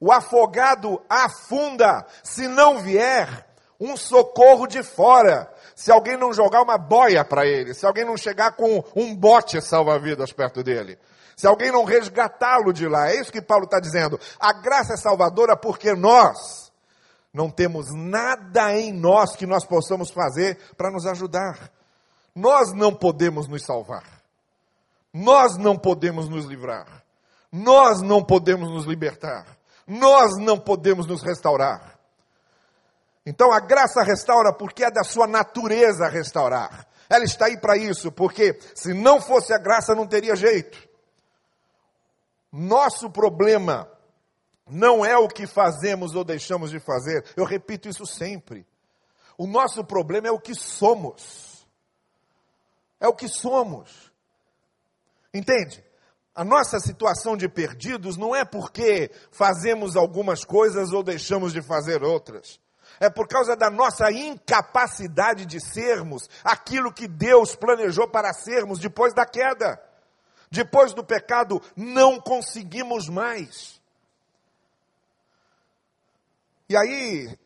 O 0.00 0.10
afogado 0.10 1.02
afunda 1.10 2.06
se 2.22 2.48
não 2.48 2.78
vier 2.78 3.46
um 3.78 3.98
socorro 3.98 4.66
de 4.66 4.82
fora. 4.82 5.52
Se 5.76 5.92
alguém 5.92 6.16
não 6.16 6.32
jogar 6.32 6.62
uma 6.62 6.78
boia 6.78 7.22
para 7.22 7.44
ele, 7.44 7.74
se 7.74 7.84
alguém 7.84 8.06
não 8.06 8.16
chegar 8.16 8.52
com 8.52 8.82
um 8.96 9.14
bote 9.14 9.60
salva-vidas 9.60 10.32
perto 10.32 10.62
dele, 10.62 10.98
se 11.36 11.46
alguém 11.46 11.70
não 11.70 11.84
resgatá-lo 11.84 12.72
de 12.72 12.88
lá, 12.88 13.10
é 13.10 13.20
isso 13.20 13.30
que 13.30 13.42
Paulo 13.42 13.64
está 13.64 13.78
dizendo. 13.78 14.18
A 14.40 14.54
graça 14.54 14.94
é 14.94 14.96
salvadora 14.96 15.54
porque 15.54 15.92
nós 15.92 16.72
não 17.30 17.50
temos 17.50 17.94
nada 17.94 18.74
em 18.74 18.90
nós 18.90 19.36
que 19.36 19.44
nós 19.44 19.66
possamos 19.66 20.10
fazer 20.10 20.56
para 20.78 20.90
nos 20.90 21.04
ajudar. 21.04 21.70
Nós 22.34 22.72
não 22.72 22.92
podemos 22.94 23.46
nos 23.46 23.64
salvar. 23.64 24.04
Nós 25.12 25.56
não 25.56 25.78
podemos 25.78 26.28
nos 26.28 26.44
livrar. 26.44 27.04
Nós 27.52 28.02
não 28.02 28.22
podemos 28.24 28.68
nos 28.68 28.84
libertar. 28.84 29.46
Nós 29.86 30.36
não 30.38 30.58
podemos 30.58 31.06
nos 31.06 31.22
restaurar. 31.22 31.98
Então 33.24 33.52
a 33.52 33.60
graça 33.60 34.02
restaura 34.02 34.52
porque 34.52 34.84
é 34.84 34.90
da 34.90 35.04
sua 35.04 35.26
natureza 35.26 36.08
restaurar. 36.08 36.86
ela 37.08 37.24
está 37.24 37.46
aí 37.46 37.56
para 37.56 37.76
isso, 37.76 38.10
porque 38.10 38.58
se 38.74 38.92
não 38.92 39.20
fosse 39.20 39.52
a 39.52 39.58
graça 39.58 39.94
não 39.94 40.06
teria 40.06 40.34
jeito. 40.34 40.76
Nosso 42.52 43.10
problema 43.10 43.88
não 44.68 45.04
é 45.04 45.16
o 45.16 45.28
que 45.28 45.46
fazemos 45.46 46.14
ou 46.14 46.24
deixamos 46.24 46.70
de 46.70 46.80
fazer, 46.80 47.24
eu 47.36 47.44
repito 47.44 47.88
isso 47.88 48.06
sempre. 48.06 48.66
O 49.36 49.46
nosso 49.46 49.84
problema 49.84 50.28
é 50.28 50.30
o 50.30 50.40
que 50.40 50.54
somos. 50.54 51.53
É 53.04 53.06
o 53.06 53.12
que 53.12 53.28
somos. 53.28 54.10
Entende? 55.34 55.84
A 56.34 56.42
nossa 56.42 56.80
situação 56.80 57.36
de 57.36 57.46
perdidos 57.50 58.16
não 58.16 58.34
é 58.34 58.46
porque 58.46 59.10
fazemos 59.30 59.94
algumas 59.94 60.42
coisas 60.42 60.90
ou 60.90 61.02
deixamos 61.02 61.52
de 61.52 61.60
fazer 61.60 62.02
outras. 62.02 62.58
É 62.98 63.10
por 63.10 63.28
causa 63.28 63.54
da 63.54 63.68
nossa 63.68 64.10
incapacidade 64.10 65.44
de 65.44 65.60
sermos 65.60 66.30
aquilo 66.42 66.90
que 66.90 67.06
Deus 67.06 67.54
planejou 67.54 68.08
para 68.08 68.32
sermos 68.32 68.78
depois 68.78 69.12
da 69.12 69.26
queda. 69.26 69.78
Depois 70.50 70.94
do 70.94 71.04
pecado, 71.04 71.60
não 71.76 72.18
conseguimos 72.18 73.06
mais. 73.10 73.82
E 76.70 76.74
aí, 76.74 77.38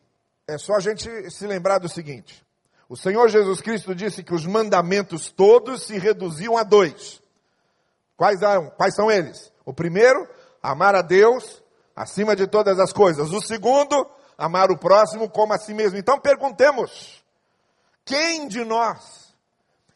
é 0.47 0.57
só 0.57 0.75
a 0.75 0.79
gente 0.79 1.29
se 1.29 1.45
lembrar 1.45 1.79
do 1.79 1.89
seguinte: 1.89 2.47
o 2.89 2.97
Senhor 2.97 3.29
Jesus 3.29 3.61
Cristo 3.61 3.93
disse 3.93 4.23
que 4.23 4.33
os 4.33 4.47
mandamentos 4.47 5.29
todos 5.29 5.83
se 5.83 5.99
reduziam 5.99 6.57
a 6.57 6.63
dois. 6.63 7.21
Quais, 8.17 8.39
são, 8.39 8.71
quais 8.71 8.95
são 8.95 9.11
eles? 9.11 9.53
O 9.63 9.71
primeiro, 9.71 10.27
amar 10.61 10.95
a 10.95 11.03
Deus 11.03 11.61
acima 11.95 12.35
de 12.35 12.47
todas 12.47 12.79
as 12.79 12.91
coisas. 12.91 13.31
O 13.31 13.39
segundo, 13.41 14.09
amar 14.35 14.71
o 14.71 14.77
próximo 14.77 15.29
como 15.29 15.53
a 15.53 15.59
si 15.59 15.71
mesmo. 15.71 15.99
Então 15.99 16.19
perguntemos: 16.19 17.23
quem 18.03 18.47
de 18.47 18.65
nós, 18.65 19.35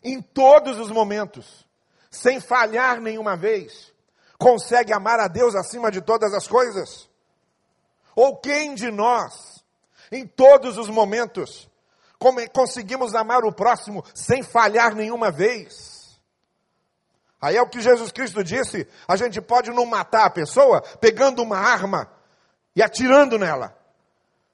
em 0.03 0.21
todos 0.21 0.77
os 0.77 0.91
momentos, 0.91 1.65
sem 2.11 2.39
falhar 2.39 3.01
nenhuma 3.01 3.35
vez, 3.35 3.91
consegue 4.37 4.93
amar 4.93 5.19
a 5.19 5.27
Deus 5.27 5.55
acima 5.55 5.89
de 5.89 5.99
todas 5.99 6.31
as 6.31 6.47
coisas? 6.47 7.09
Ou 8.15 8.37
quem 8.37 8.75
de 8.75 8.91
nós, 8.91 9.63
em 10.11 10.27
todos 10.27 10.77
os 10.77 10.89
momentos. 10.89 11.72
Conseguimos 12.51 13.15
amar 13.15 13.43
o 13.43 13.51
próximo 13.51 14.03
sem 14.13 14.43
falhar 14.43 14.95
nenhuma 14.95 15.31
vez. 15.31 16.19
Aí 17.41 17.57
é 17.57 17.61
o 17.61 17.67
que 17.67 17.81
Jesus 17.81 18.11
Cristo 18.11 18.43
disse: 18.43 18.87
a 19.05 19.17
gente 19.17 19.41
pode 19.41 19.69
não 19.71 19.85
matar 19.85 20.25
a 20.25 20.29
pessoa 20.29 20.81
pegando 21.01 21.41
uma 21.41 21.57
arma 21.57 22.09
e 22.73 22.81
atirando 22.81 23.37
nela, 23.37 23.77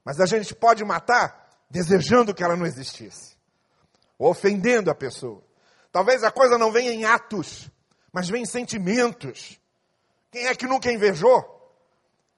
mas 0.04 0.20
a 0.20 0.26
gente 0.26 0.56
pode 0.56 0.84
matar 0.84 1.48
desejando 1.70 2.34
que 2.34 2.44
ela 2.44 2.56
não 2.56 2.66
existisse, 2.66 3.38
ofendendo 4.18 4.90
a 4.90 4.96
pessoa. 4.96 5.44
Talvez 5.92 6.24
a 6.24 6.32
coisa 6.32 6.58
não 6.58 6.72
venha 6.72 6.92
em 6.92 7.06
atos, 7.06 7.70
mas 8.12 8.28
vem 8.28 8.42
em 8.42 8.46
sentimentos. 8.48 9.60
Quem 10.32 10.48
é 10.48 10.56
que 10.56 10.66
nunca 10.66 10.92
invejou? 10.92 11.58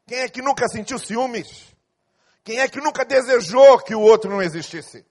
Quem 0.05 0.19
é 0.19 0.29
que 0.29 0.41
nunca 0.41 0.67
sentiu 0.67 1.00
ciúmes? 1.00 1.73
Quem 2.43 2.59
é 2.59 2.67
que 2.67 2.81
nunca 2.81 3.05
desejou 3.05 3.79
que 3.79 3.95
o 3.95 4.01
outro 4.01 4.29
não 4.29 4.41
existisse? 4.41 5.05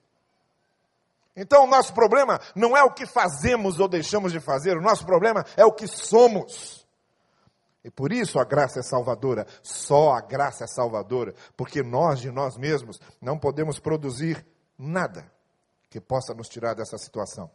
Então, 1.35 1.63
o 1.63 1.67
nosso 1.67 1.93
problema 1.93 2.39
não 2.55 2.75
é 2.75 2.83
o 2.83 2.91
que 2.91 3.05
fazemos 3.05 3.79
ou 3.79 3.87
deixamos 3.87 4.31
de 4.31 4.39
fazer, 4.39 4.77
o 4.77 4.81
nosso 4.81 5.05
problema 5.05 5.45
é 5.55 5.65
o 5.65 5.71
que 5.71 5.87
somos. 5.87 6.85
E 7.83 7.89
por 7.89 8.11
isso 8.11 8.39
a 8.39 8.43
graça 8.43 8.79
é 8.79 8.83
salvadora, 8.83 9.47
só 9.63 10.13
a 10.13 10.21
graça 10.21 10.65
é 10.65 10.67
salvadora, 10.67 11.33
porque 11.57 11.81
nós 11.81 12.19
de 12.19 12.29
nós 12.29 12.57
mesmos 12.57 12.99
não 13.19 13.39
podemos 13.39 13.79
produzir 13.79 14.45
nada 14.77 15.31
que 15.89 15.99
possa 15.99 16.33
nos 16.33 16.47
tirar 16.47 16.75
dessa 16.75 16.97
situação. 16.97 17.49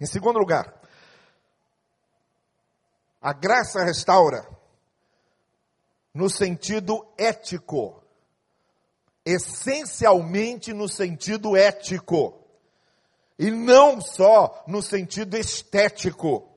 Em 0.00 0.06
segundo 0.06 0.38
lugar, 0.38 0.74
a 3.20 3.32
graça 3.32 3.84
restaura 3.84 4.48
no 6.12 6.28
sentido 6.28 7.06
ético 7.16 7.99
essencialmente 9.32 10.72
no 10.72 10.88
sentido 10.88 11.56
ético 11.56 12.40
e 13.38 13.50
não 13.50 14.00
só 14.00 14.64
no 14.66 14.82
sentido 14.82 15.36
estético. 15.36 16.48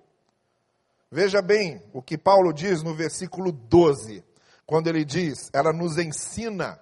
Veja 1.09 1.41
bem 1.41 1.81
o 1.93 2.01
que 2.01 2.17
Paulo 2.17 2.51
diz 2.51 2.81
no 2.81 2.93
versículo 2.93 3.51
12, 3.51 4.23
quando 4.65 4.87
ele 4.87 5.05
diz: 5.05 5.49
ela 5.53 5.71
nos 5.71 5.97
ensina 5.97 6.79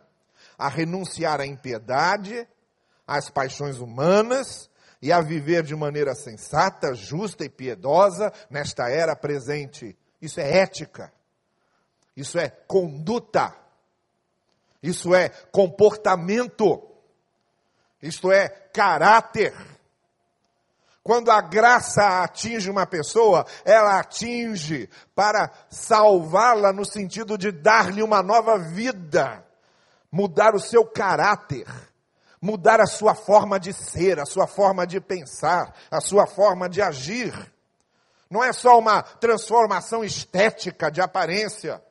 a 0.57 0.67
renunciar 0.67 1.41
à 1.41 1.45
impiedade, 1.45 2.47
às 3.05 3.29
paixões 3.29 3.79
humanas 3.79 4.69
e 5.01 5.11
a 5.11 5.19
viver 5.19 5.63
de 5.63 5.75
maneira 5.75 6.15
sensata, 6.15 6.93
justa 6.93 7.43
e 7.43 7.49
piedosa 7.49 8.31
nesta 8.49 8.89
era 8.89 9.15
presente. 9.15 9.97
Isso 10.21 10.39
é 10.39 10.59
ética. 10.59 11.11
Isso 12.15 12.37
é 12.37 12.49
conduta. 12.49 13.55
Isso 14.81 15.13
é 15.13 15.29
comportamento. 15.51 16.81
Isto 18.01 18.31
é 18.31 18.49
caráter. 18.49 19.53
Quando 21.03 21.31
a 21.31 21.41
graça 21.41 22.23
atinge 22.23 22.69
uma 22.69 22.85
pessoa, 22.85 23.45
ela 23.65 23.99
atinge 23.99 24.89
para 25.15 25.51
salvá-la 25.69 26.71
no 26.71 26.85
sentido 26.85 27.37
de 27.37 27.51
dar-lhe 27.51 28.03
uma 28.03 28.21
nova 28.21 28.57
vida, 28.57 29.43
mudar 30.11 30.53
o 30.53 30.59
seu 30.59 30.85
caráter, 30.85 31.67
mudar 32.39 32.79
a 32.79 32.85
sua 32.85 33.15
forma 33.15 33.59
de 33.59 33.73
ser, 33.73 34.19
a 34.19 34.25
sua 34.25 34.45
forma 34.45 34.85
de 34.85 34.99
pensar, 34.99 35.73
a 35.89 35.99
sua 35.99 36.27
forma 36.27 36.69
de 36.69 36.81
agir. 36.81 37.33
Não 38.29 38.43
é 38.43 38.53
só 38.53 38.77
uma 38.77 39.01
transformação 39.01 40.03
estética 40.03 40.91
de 40.91 41.01
aparência 41.01 41.83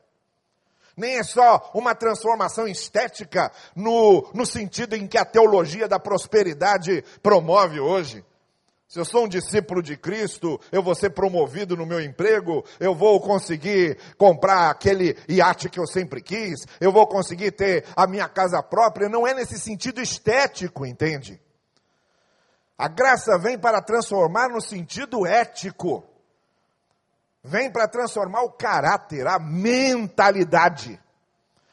nem 0.95 1.17
é 1.17 1.23
só 1.23 1.71
uma 1.73 1.95
transformação 1.95 2.67
estética 2.67 3.51
no, 3.75 4.29
no 4.33 4.45
sentido 4.45 4.95
em 4.95 5.07
que 5.07 5.17
a 5.17 5.25
teologia 5.25 5.87
da 5.87 5.99
prosperidade 5.99 7.03
promove 7.21 7.79
hoje. 7.79 8.23
Se 8.91 8.99
eu 8.99 9.05
sou 9.05 9.23
um 9.23 9.27
discípulo 9.29 9.81
de 9.81 9.95
Cristo, 9.95 10.59
eu 10.69 10.83
vou 10.83 10.93
ser 10.93 11.11
promovido 11.11 11.77
no 11.77 11.85
meu 11.85 12.01
emprego, 12.01 12.65
eu 12.77 12.93
vou 12.93 13.21
conseguir 13.21 13.97
comprar 14.17 14.69
aquele 14.69 15.17
iate 15.29 15.69
que 15.69 15.79
eu 15.79 15.87
sempre 15.87 16.21
quis, 16.21 16.65
eu 16.77 16.91
vou 16.91 17.07
conseguir 17.07 17.51
ter 17.51 17.85
a 17.95 18.05
minha 18.05 18.27
casa 18.27 18.61
própria. 18.61 19.07
Não 19.07 19.25
é 19.25 19.33
nesse 19.33 19.57
sentido 19.57 20.01
estético, 20.01 20.85
entende? 20.85 21.39
A 22.77 22.89
graça 22.89 23.37
vem 23.37 23.57
para 23.57 23.81
transformar 23.81 24.49
no 24.49 24.59
sentido 24.59 25.25
ético 25.25 26.03
vem 27.43 27.71
para 27.71 27.87
transformar 27.87 28.43
o 28.43 28.51
caráter, 28.51 29.27
a 29.27 29.39
mentalidade, 29.39 30.99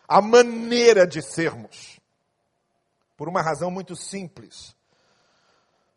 a 0.06 0.20
maneira 0.20 1.06
de 1.06 1.22
sermos. 1.22 2.00
Por 3.16 3.28
uma 3.28 3.42
razão 3.42 3.70
muito 3.70 3.96
simples. 3.96 4.74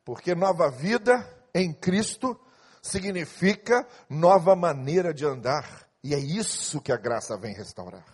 Porque 0.03 0.33
nova 0.33 0.69
vida 0.69 1.27
em 1.53 1.71
Cristo 1.71 2.39
significa 2.81 3.87
nova 4.09 4.55
maneira 4.55 5.13
de 5.13 5.25
andar. 5.25 5.87
E 6.03 6.15
é 6.15 6.19
isso 6.19 6.81
que 6.81 6.91
a 6.91 6.97
graça 6.97 7.37
vem 7.37 7.53
restaurar. 7.53 8.05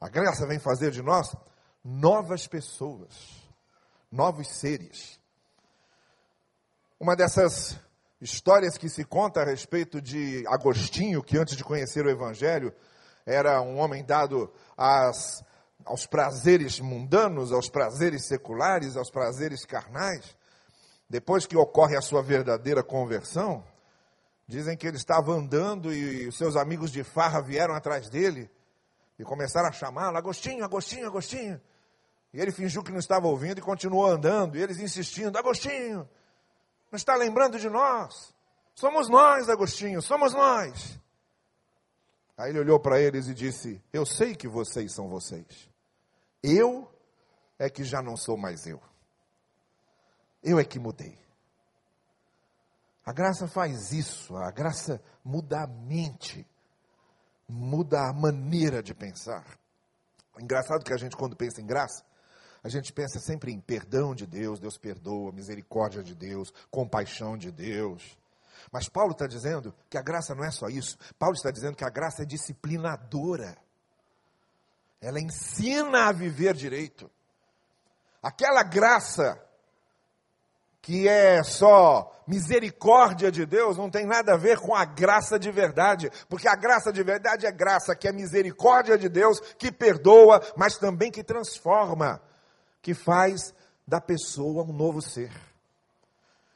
A 0.00 0.08
graça 0.08 0.46
vem 0.46 0.58
fazer 0.58 0.90
de 0.90 1.02
nós 1.02 1.34
novas 1.82 2.46
pessoas, 2.46 3.42
novos 4.10 4.48
seres. 4.48 5.20
Uma 7.00 7.16
dessas 7.16 7.78
histórias 8.24 8.78
que 8.78 8.88
se 8.88 9.04
conta 9.04 9.42
a 9.42 9.44
respeito 9.44 10.00
de 10.00 10.46
Agostinho, 10.48 11.22
que 11.22 11.36
antes 11.36 11.58
de 11.58 11.62
conhecer 11.62 12.06
o 12.06 12.10
Evangelho, 12.10 12.72
era 13.26 13.60
um 13.60 13.78
homem 13.78 14.02
dado 14.02 14.50
às, 14.78 15.44
aos 15.84 16.06
prazeres 16.06 16.80
mundanos, 16.80 17.52
aos 17.52 17.68
prazeres 17.68 18.26
seculares, 18.26 18.96
aos 18.96 19.10
prazeres 19.10 19.66
carnais. 19.66 20.34
Depois 21.06 21.44
que 21.44 21.54
ocorre 21.54 21.98
a 21.98 22.00
sua 22.00 22.22
verdadeira 22.22 22.82
conversão, 22.82 23.62
dizem 24.48 24.74
que 24.74 24.86
ele 24.86 24.96
estava 24.96 25.30
andando 25.30 25.92
e 25.92 26.26
os 26.26 26.38
seus 26.38 26.56
amigos 26.56 26.90
de 26.90 27.04
farra 27.04 27.42
vieram 27.42 27.74
atrás 27.74 28.08
dele 28.08 28.50
e 29.18 29.22
começaram 29.22 29.68
a 29.68 29.72
chamá-lo: 29.72 30.16
Agostinho, 30.16 30.64
Agostinho, 30.64 31.06
Agostinho. 31.06 31.60
E 32.32 32.40
ele 32.40 32.52
fingiu 32.52 32.82
que 32.82 32.90
não 32.90 32.98
estava 32.98 33.26
ouvindo 33.26 33.58
e 33.58 33.62
continuou 33.62 34.06
andando, 34.06 34.56
e 34.56 34.62
eles 34.62 34.80
insistindo: 34.80 35.36
Agostinho, 35.36 36.08
não 36.94 36.96
está 36.96 37.16
lembrando 37.16 37.58
de 37.58 37.68
nós? 37.68 38.32
Somos 38.72 39.08
nós, 39.08 39.48
Agostinho, 39.48 40.00
somos 40.00 40.32
nós. 40.32 40.96
Aí 42.38 42.50
ele 42.50 42.60
olhou 42.60 42.78
para 42.78 43.00
eles 43.00 43.26
e 43.26 43.34
disse: 43.34 43.82
Eu 43.92 44.06
sei 44.06 44.36
que 44.36 44.46
vocês 44.46 44.94
são 44.94 45.08
vocês. 45.08 45.68
Eu 46.40 46.88
é 47.58 47.68
que 47.68 47.82
já 47.82 48.00
não 48.00 48.16
sou 48.16 48.36
mais 48.36 48.64
eu. 48.66 48.80
Eu 50.40 50.56
é 50.56 50.64
que 50.64 50.78
mudei. 50.78 51.18
A 53.04 53.12
graça 53.12 53.48
faz 53.48 53.92
isso, 53.92 54.36
a 54.36 54.52
graça 54.52 55.02
muda 55.24 55.64
a 55.64 55.66
mente, 55.66 56.46
muda 57.48 58.08
a 58.08 58.12
maneira 58.12 58.80
de 58.80 58.94
pensar. 58.94 59.44
Engraçado 60.38 60.84
que 60.84 60.92
a 60.92 60.96
gente, 60.96 61.16
quando 61.16 61.36
pensa 61.36 61.60
em 61.60 61.66
graça, 61.66 62.04
a 62.64 62.68
gente 62.70 62.94
pensa 62.94 63.20
sempre 63.20 63.52
em 63.52 63.60
perdão 63.60 64.14
de 64.14 64.26
Deus, 64.26 64.58
Deus 64.58 64.78
perdoa, 64.78 65.30
misericórdia 65.30 66.02
de 66.02 66.14
Deus, 66.14 66.50
compaixão 66.70 67.36
de 67.36 67.52
Deus. 67.52 68.16
Mas 68.72 68.88
Paulo 68.88 69.12
está 69.12 69.26
dizendo 69.26 69.74
que 69.90 69.98
a 69.98 70.02
graça 70.02 70.34
não 70.34 70.42
é 70.42 70.50
só 70.50 70.68
isso. 70.68 70.96
Paulo 71.18 71.36
está 71.36 71.50
dizendo 71.50 71.76
que 71.76 71.84
a 71.84 71.90
graça 71.90 72.22
é 72.22 72.24
disciplinadora. 72.24 73.54
Ela 74.98 75.20
ensina 75.20 76.08
a 76.08 76.12
viver 76.12 76.54
direito. 76.54 77.10
Aquela 78.22 78.62
graça 78.62 79.38
que 80.80 81.06
é 81.06 81.42
só 81.42 82.24
misericórdia 82.26 83.30
de 83.30 83.44
Deus, 83.44 83.76
não 83.76 83.90
tem 83.90 84.06
nada 84.06 84.32
a 84.32 84.38
ver 84.38 84.58
com 84.58 84.74
a 84.74 84.86
graça 84.86 85.38
de 85.38 85.50
verdade, 85.50 86.10
porque 86.30 86.48
a 86.48 86.56
graça 86.56 86.90
de 86.90 87.02
verdade 87.02 87.44
é 87.44 87.52
graça 87.52 87.94
que 87.94 88.08
é 88.08 88.12
misericórdia 88.12 88.96
de 88.96 89.10
Deus, 89.10 89.38
que 89.58 89.70
perdoa, 89.70 90.40
mas 90.56 90.78
também 90.78 91.10
que 91.10 91.22
transforma, 91.22 92.22
que 92.84 92.94
faz 92.94 93.54
da 93.84 94.00
pessoa 94.00 94.62
um 94.62 94.72
novo 94.72 95.02
ser. 95.02 95.32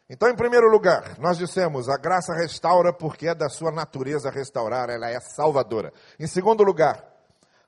Então, 0.08 0.28
em 0.28 0.36
primeiro 0.36 0.70
lugar, 0.70 1.18
nós 1.18 1.36
dissemos, 1.36 1.88
a 1.88 1.96
graça 1.96 2.32
restaura 2.34 2.92
porque 2.92 3.28
é 3.28 3.34
da 3.34 3.48
sua 3.48 3.72
natureza 3.72 4.30
restaurar, 4.30 4.90
ela 4.90 5.10
é 5.10 5.18
salvadora. 5.20 5.92
Em 6.20 6.26
segundo 6.26 6.62
lugar, 6.62 7.04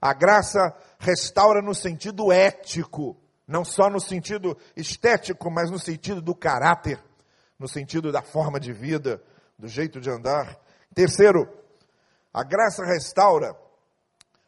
a 0.00 0.12
graça 0.12 0.74
restaura 0.98 1.60
no 1.60 1.74
sentido 1.74 2.30
ético 2.30 3.16
não 3.50 3.64
só 3.64 3.90
no 3.90 3.98
sentido 3.98 4.56
estético, 4.76 5.50
mas 5.50 5.72
no 5.72 5.78
sentido 5.78 6.22
do 6.22 6.36
caráter, 6.36 7.02
no 7.58 7.66
sentido 7.66 8.12
da 8.12 8.22
forma 8.22 8.60
de 8.60 8.72
vida, 8.72 9.20
do 9.58 9.66
jeito 9.66 10.00
de 10.00 10.08
andar. 10.08 10.56
Terceiro, 10.94 11.48
a 12.32 12.44
graça 12.44 12.84
restaura, 12.84 13.56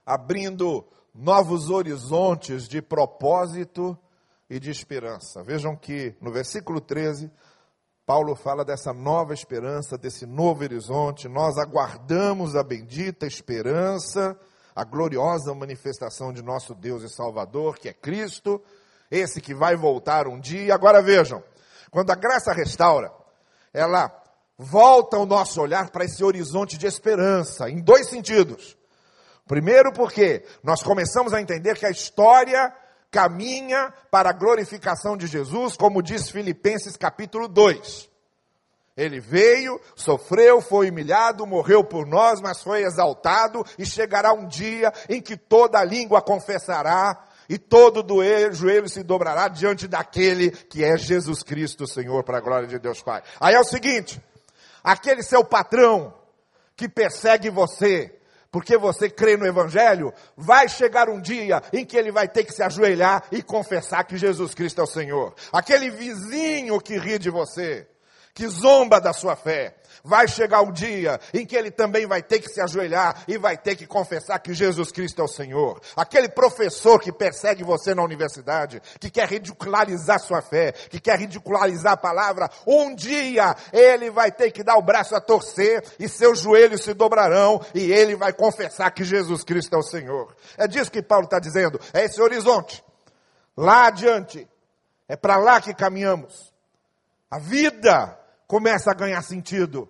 abrindo 0.07 0.87
novos 1.13 1.69
horizontes 1.69 2.69
de 2.69 2.81
propósito 2.81 3.99
e 4.53 4.61
de 4.61 4.71
esperança. 4.71 5.43
Vejam 5.43 5.75
que 5.75 6.15
no 6.21 6.31
versículo 6.31 6.79
13, 6.79 7.31
Paulo 8.05 8.35
fala 8.35 8.67
dessa 8.67 8.93
nova 8.93 9.33
esperança, 9.33 9.97
desse 9.97 10.27
novo 10.27 10.63
horizonte. 10.63 11.27
Nós 11.27 11.57
aguardamos 11.57 12.55
a 12.55 12.63
bendita 12.63 13.27
esperança, 13.27 14.39
a 14.77 14.85
gloriosa 14.85 15.55
manifestação 15.55 16.35
de 16.35 16.43
nosso 16.43 16.75
Deus 16.75 17.03
e 17.03 17.09
Salvador, 17.09 17.79
que 17.79 17.89
é 17.89 17.95
Cristo 17.95 18.63
esse 19.11 19.41
que 19.41 19.55
vai 19.55 19.75
voltar 19.75 20.29
um 20.29 20.39
dia. 20.39 20.75
Agora 20.75 21.01
vejam, 21.01 21.43
quando 21.91 22.11
a 22.11 22.15
graça 22.15 22.53
restaura, 22.53 23.11
ela 23.73 24.13
volta 24.59 25.17
o 25.17 25.25
nosso 25.25 25.63
olhar 25.63 25.89
para 25.89 26.05
esse 26.05 26.23
horizonte 26.23 26.77
de 26.77 26.87
esperança, 26.87 27.71
em 27.71 27.81
dois 27.81 28.07
sentidos. 28.11 28.77
Primeiro, 29.47 29.93
porque 29.95 30.45
nós 30.63 30.83
começamos 30.83 31.33
a 31.33 31.41
entender 31.41 31.79
que 31.79 31.87
a 31.87 31.91
história 31.91 32.71
caminha 33.13 33.93
para 34.11 34.31
a 34.31 34.33
glorificação 34.33 35.17
de 35.17 35.27
Jesus, 35.27 35.77
como 35.77 36.03
diz 36.03 36.31
Filipenses 36.31 36.97
capítulo 36.97 37.47
2. 37.47 38.11
Ele 38.97 39.21
veio, 39.21 39.79
sofreu, 39.95 40.61
foi 40.61 40.91
humilhado, 40.91 41.47
morreu 41.47 41.85
por 41.85 42.07
nós, 42.07 42.41
mas 42.41 42.63
foi 42.63 42.83
exaltado, 42.83 43.65
e 43.79 43.87
chegará 43.87 44.33
um 44.33 44.47
dia 44.47 44.93
em 45.09 45.21
que 45.21 45.37
toda 45.37 45.85
língua 45.85 46.21
confessará 46.21 47.29
e 47.49 47.59
todo 47.59 48.03
doer, 48.03 48.55
joelho 48.55 48.89
se 48.89 49.03
dobrará 49.03 49.49
diante 49.49 49.87
daquele 49.87 50.51
que 50.51 50.83
é 50.83 50.97
Jesus 50.97 51.43
Cristo, 51.43 51.87
Senhor, 51.87 52.25
para 52.25 52.39
a 52.39 52.41
glória 52.41 52.67
de 52.67 52.79
Deus 52.79 53.03
Pai. 53.03 53.23
Aí 53.39 53.55
é 53.55 53.61
o 53.61 53.65
seguinte, 53.65 54.23
aquele 54.83 55.23
seu 55.23 55.45
patrão 55.45 56.15
que 56.75 56.89
persegue 56.89 57.51
você, 57.51 58.19
porque 58.53 58.77
você 58.77 59.09
crê 59.09 59.35
no 59.39 59.47
Evangelho, 59.47 60.13
vai 60.37 60.69
chegar 60.69 61.09
um 61.09 61.19
dia 61.19 61.63
em 61.73 61.87
que 61.87 61.97
ele 61.97 62.13
vai 62.13 62.29
ter 62.29 62.45
que 62.45 62.53
se 62.53 62.63
ajoelhar 62.63 63.25
e 63.33 63.43
confessar 63.43 64.05
que 64.05 64.19
Jesus 64.19 64.55
Cristo 64.55 64.83
é 64.83 64.85
o 64.85 64.87
Senhor. 64.87 65.35
Aquele 65.51 65.91
vizinho 65.91 66.79
que 66.79 66.99
ri 66.99 67.19
de 67.19 67.31
você, 67.31 67.89
que 68.35 68.47
zomba 68.47 69.01
da 69.01 69.15
sua 69.15 69.35
fé, 69.35 69.75
vai 70.05 70.27
chegar 70.27 70.63
um 70.63 70.73
dia 70.73 71.21
em 71.33 71.47
que 71.47 71.57
ele 71.57 71.71
também 71.71 72.07
vai 72.07 72.23
ter 72.23 72.41
que 72.41 72.49
se 72.49 72.61
ajoelhar 72.61 73.25
e 73.29 73.39
vai 73.39 73.57
ter 73.57 73.77
que 73.77 73.87
confessar 73.87 74.39
que 74.39 74.53
Jesus 74.53 74.91
Cristo 74.91 75.21
é 75.21 75.25
o 75.25 75.29
Senhor. 75.29 75.81
Aquele 75.97 76.29
professor 76.29 76.99
que 77.01 77.13
persegue 77.13 77.63
você 77.63 77.95
na 77.95 78.03
universidade, 78.03 78.83
que 78.99 79.11
quer 79.11 79.29
ridicularizar 79.29 80.19
sua 80.21 80.43
fé, 80.43 80.73
que 80.73 81.01
quer 81.01 81.19
ridicularizar 81.19 81.93
a 81.93 81.97
palavra, 81.97 82.51
um 82.67 82.95
dia 82.95 83.55
ele 83.73 84.11
vai 84.11 84.33
ter 84.33 84.51
que 84.51 84.63
dar 84.63 84.77
o 84.77 84.83
braço 84.83 85.15
a 85.15 85.21
torcer 85.21 85.85
e 85.99 86.09
seus 86.09 86.41
joelhos 86.41 86.83
se 86.83 86.95
dobrarão 86.95 87.61
e 87.75 87.93
ele 87.93 88.17
vai 88.17 88.33
confessar 88.33 88.91
que 88.91 89.05
Jesus 89.05 89.45
Cristo 89.45 89.75
é 89.75 89.79
o 89.79 89.83
Senhor. 89.83 90.35
É 90.57 90.67
disso 90.67 90.91
que 90.91 91.03
Paulo 91.03 91.25
está 91.25 91.39
dizendo, 91.39 91.81
é 91.93 92.05
esse 92.05 92.21
horizonte. 92.21 92.83
Lá 93.57 93.87
adiante, 93.87 94.49
é 95.09 95.17
para 95.17 95.37
lá 95.37 95.61
que 95.61 95.75
caminhamos. 95.75 96.53
A 97.31 97.39
vida 97.39 98.19
começa 98.53 98.91
a 98.91 98.95
ganhar 98.95 99.23
sentido. 99.23 99.89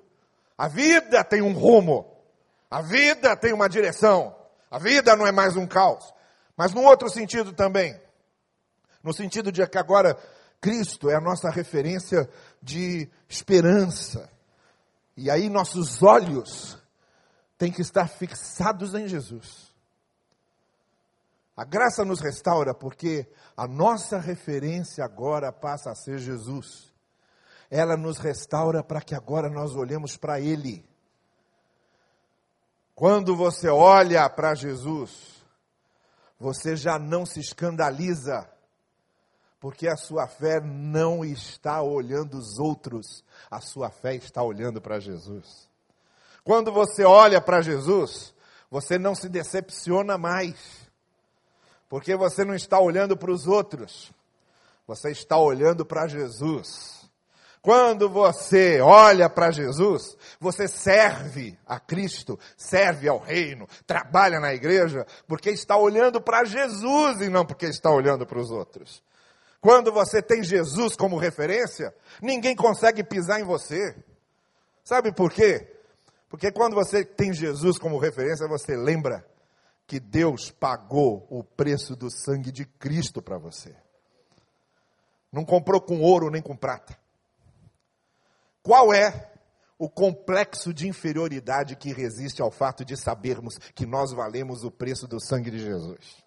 A 0.57 0.69
vida 0.69 1.25
tem 1.25 1.43
um 1.43 1.53
rumo. 1.53 2.17
A 2.71 2.81
vida 2.81 3.37
tem 3.37 3.53
uma 3.53 3.69
direção. 3.69 4.37
A 4.71 4.79
vida 4.79 5.17
não 5.17 5.27
é 5.27 5.33
mais 5.33 5.57
um 5.57 5.67
caos. 5.67 6.15
Mas 6.57 6.73
num 6.73 6.85
outro 6.85 7.11
sentido 7.11 7.53
também. 7.53 8.01
No 9.03 9.13
sentido 9.13 9.51
de 9.51 9.67
que 9.67 9.79
agora 9.79 10.17
Cristo 10.61 11.11
é 11.11 11.17
a 11.17 11.21
nossa 11.21 11.51
referência 11.51 12.31
de 12.63 13.11
esperança. 13.29 14.31
E 15.17 15.29
aí 15.29 15.51
nossos 15.51 16.01
olhos 16.01 16.79
têm 17.59 17.73
que 17.73 17.83
estar 17.83 18.07
fixados 18.07 18.95
em 18.95 19.09
Jesus. 19.09 19.75
A 21.57 21.65
graça 21.65 22.05
nos 22.05 22.21
restaura 22.21 22.73
porque 22.73 23.27
a 23.57 23.67
nossa 23.67 24.21
referência 24.21 25.05
agora 25.05 25.51
passa 25.51 25.91
a 25.91 25.97
ser 25.97 26.19
Jesus 26.19 26.92
ela 27.73 27.97
nos 27.97 28.19
restaura 28.19 28.85
para 28.85 29.01
que 29.01 29.15
agora 29.15 29.49
nós 29.49 29.75
olhemos 29.75 30.15
para 30.15 30.39
Ele. 30.39 30.85
Quando 32.95 33.35
você 33.35 33.67
olha 33.67 34.29
para 34.29 34.55
Jesus, 34.55 35.43
você 36.39 36.77
já 36.77 36.99
não 36.99 37.25
se 37.25 37.41
escandaliza, 37.41 38.47
porque 39.59 39.89
a 39.89 39.97
sua 39.97 40.29
fé 40.29 40.61
não 40.61 41.25
está 41.25 41.81
olhando 41.81 42.37
os 42.37 42.59
outros, 42.59 43.25
a 43.51 43.59
sua 43.59 43.89
fé 43.89 44.17
está 44.17 44.43
olhando 44.43 44.79
para 44.79 45.01
Jesus. 45.01 45.67
Quando 46.45 46.71
você 46.71 47.05
olha 47.05 47.41
para 47.41 47.63
Jesus, 47.63 48.35
você 48.71 48.99
não 48.99 49.15
se 49.15 49.31
decepciona 49.31 50.19
mais, 50.19 50.57
porque 51.89 52.15
você 52.17 52.45
não 52.45 52.55
está 52.55 52.79
olhando 52.79 53.17
para 53.17 53.33
os 53.33 53.47
outros, 53.47 54.13
você 54.87 55.11
está 55.11 55.39
olhando 55.39 55.87
para 55.87 56.07
Jesus. 56.07 56.92
Quando 57.63 58.09
você 58.09 58.81
olha 58.81 59.31
para 59.31 59.53
Jesus, 59.53 60.17
você 60.41 60.67
serve 60.67 61.57
a 61.65 61.79
Cristo, 61.79 62.37
serve 62.57 63.09
ao 63.09 63.21
reino, 63.21 63.69
trabalha 63.87 64.41
na 64.41 64.53
igreja, 64.53 65.07
porque 65.29 65.51
está 65.51 65.77
olhando 65.77 66.21
para 66.21 66.43
Jesus 66.43 67.21
e 67.21 67.29
não 67.29 67.47
porque 67.47 67.67
está 67.67 67.89
olhando 67.89 68.27
para 68.27 68.41
os 68.41 68.51
outros. 68.51 69.01
Quando 69.61 69.93
você 69.93 70.21
tem 70.21 70.43
Jesus 70.43 70.97
como 70.97 71.17
referência, 71.17 71.95
ninguém 72.21 72.57
consegue 72.57 73.05
pisar 73.05 73.41
em 73.41 73.45
você. 73.45 73.95
Sabe 74.83 75.13
por 75.13 75.31
quê? 75.31 75.73
Porque 76.29 76.51
quando 76.51 76.75
você 76.75 77.05
tem 77.05 77.33
Jesus 77.33 77.79
como 77.79 77.97
referência, 77.97 78.49
você 78.49 78.77
lembra 78.77 79.25
que 79.87 80.01
Deus 80.01 80.51
pagou 80.51 81.29
o 81.31 81.45
preço 81.45 81.95
do 81.95 82.11
sangue 82.11 82.51
de 82.51 82.65
Cristo 82.65 83.23
para 83.23 83.39
você. 83.39 83.73
Não 85.31 85.45
comprou 85.45 85.81
com 85.81 86.01
ouro 86.01 86.29
nem 86.29 86.43
com 86.43 86.57
prata. 86.57 87.01
Qual 88.63 88.95
é 88.95 89.31
o 89.79 89.89
complexo 89.91 90.73
de 90.73 90.87
inferioridade 90.87 91.75
que 91.75 91.93
resiste 91.93 92.41
ao 92.41 92.53
fato 92.53 92.85
de 92.85 92.97
sabermos 92.97 93.59
que 93.75 93.85
nós 93.85 94.13
valemos 94.13 94.63
o 94.63 94.71
preço 94.71 95.09
do 95.09 95.21
sangue 95.21 95.51
de 95.51 95.59
Jesus? 95.59 96.23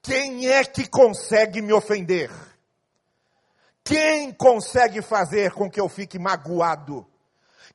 Quem 0.00 0.48
é 0.48 0.64
que 0.64 0.88
consegue 0.88 1.60
me 1.60 1.72
ofender? 1.72 2.30
Quem 3.82 4.32
consegue 4.32 5.02
fazer 5.02 5.52
com 5.52 5.68
que 5.68 5.80
eu 5.80 5.88
fique 5.88 6.18
magoado? 6.18 7.04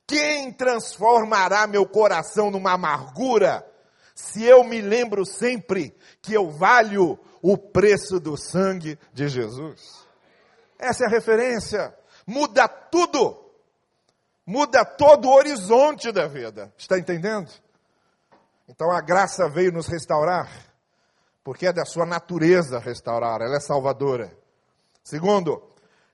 Quem 0.07 0.53
transformará 0.53 1.67
meu 1.67 1.85
coração 1.85 2.49
numa 2.49 2.71
amargura 2.71 3.69
se 4.13 4.45
eu 4.45 4.63
me 4.63 4.79
lembro 4.79 5.25
sempre 5.25 5.93
que 6.21 6.33
eu 6.33 6.49
valho 6.49 7.19
o 7.41 7.57
preço 7.57 8.17
do 8.17 8.37
sangue 8.37 8.97
de 9.13 9.27
Jesus? 9.27 10.05
Essa 10.79 11.03
é 11.03 11.07
a 11.07 11.11
referência. 11.11 11.93
Muda 12.25 12.67
tudo 12.67 13.44
muda 14.45 14.85
todo 14.85 15.27
o 15.27 15.33
horizonte 15.33 16.11
da 16.11 16.27
vida. 16.27 16.73
Está 16.77 16.99
entendendo? 16.99 17.51
Então 18.67 18.91
a 18.91 19.01
graça 19.01 19.49
veio 19.49 19.71
nos 19.71 19.87
restaurar, 19.87 20.49
porque 21.43 21.67
é 21.67 21.73
da 21.73 21.85
sua 21.85 22.05
natureza 22.05 22.79
restaurar, 22.79 23.41
ela 23.41 23.57
é 23.57 23.59
salvadora. 23.59 24.31
Segundo, 25.03 25.61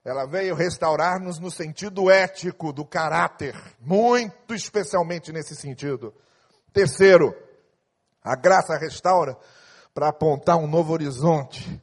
ela 0.04 0.26
veio 0.26 0.54
restaurar-nos 0.54 1.38
no 1.38 1.50
sentido 1.50 2.10
ético 2.10 2.72
do 2.72 2.84
caráter, 2.84 3.54
muito 3.80 4.54
especialmente 4.54 5.32
nesse 5.32 5.54
sentido. 5.54 6.12
Terceiro, 6.72 7.34
a 8.22 8.34
graça 8.34 8.76
restaura 8.76 9.36
para 9.94 10.08
apontar 10.08 10.56
um 10.56 10.66
novo 10.66 10.92
horizonte. 10.92 11.80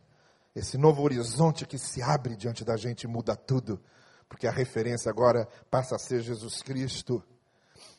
esse 0.56 0.78
novo 0.78 1.02
horizonte 1.04 1.66
que 1.66 1.78
se 1.78 2.02
abre 2.02 2.36
diante 2.36 2.66
da 2.66 2.76
gente 2.76 3.08
muda 3.08 3.36
tudo, 3.36 3.82
porque 4.30 4.48
a 4.48 4.52
referência 4.52 5.10
agora 5.10 5.48
passa 5.70 5.96
a 5.96 6.00
ser 6.00 6.22
Jesus 6.22 6.62
Cristo. 6.62 7.22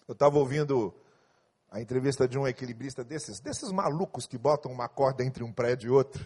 Eu 0.07 0.13
estava 0.13 0.39
ouvindo 0.39 0.95
a 1.71 1.81
entrevista 1.81 2.27
de 2.27 2.39
um 2.39 2.47
equilibrista 2.47 3.05
desses, 3.05 3.41
desses 3.41 3.71
malucos 3.73 4.27
que 4.27 4.39
botam 4.39 4.73
uma 4.73 4.89
corda 4.89 5.25
entre 5.25 5.43
um 5.45 5.53
prédio 5.53 5.89
e 5.89 5.91
outro. 5.91 6.25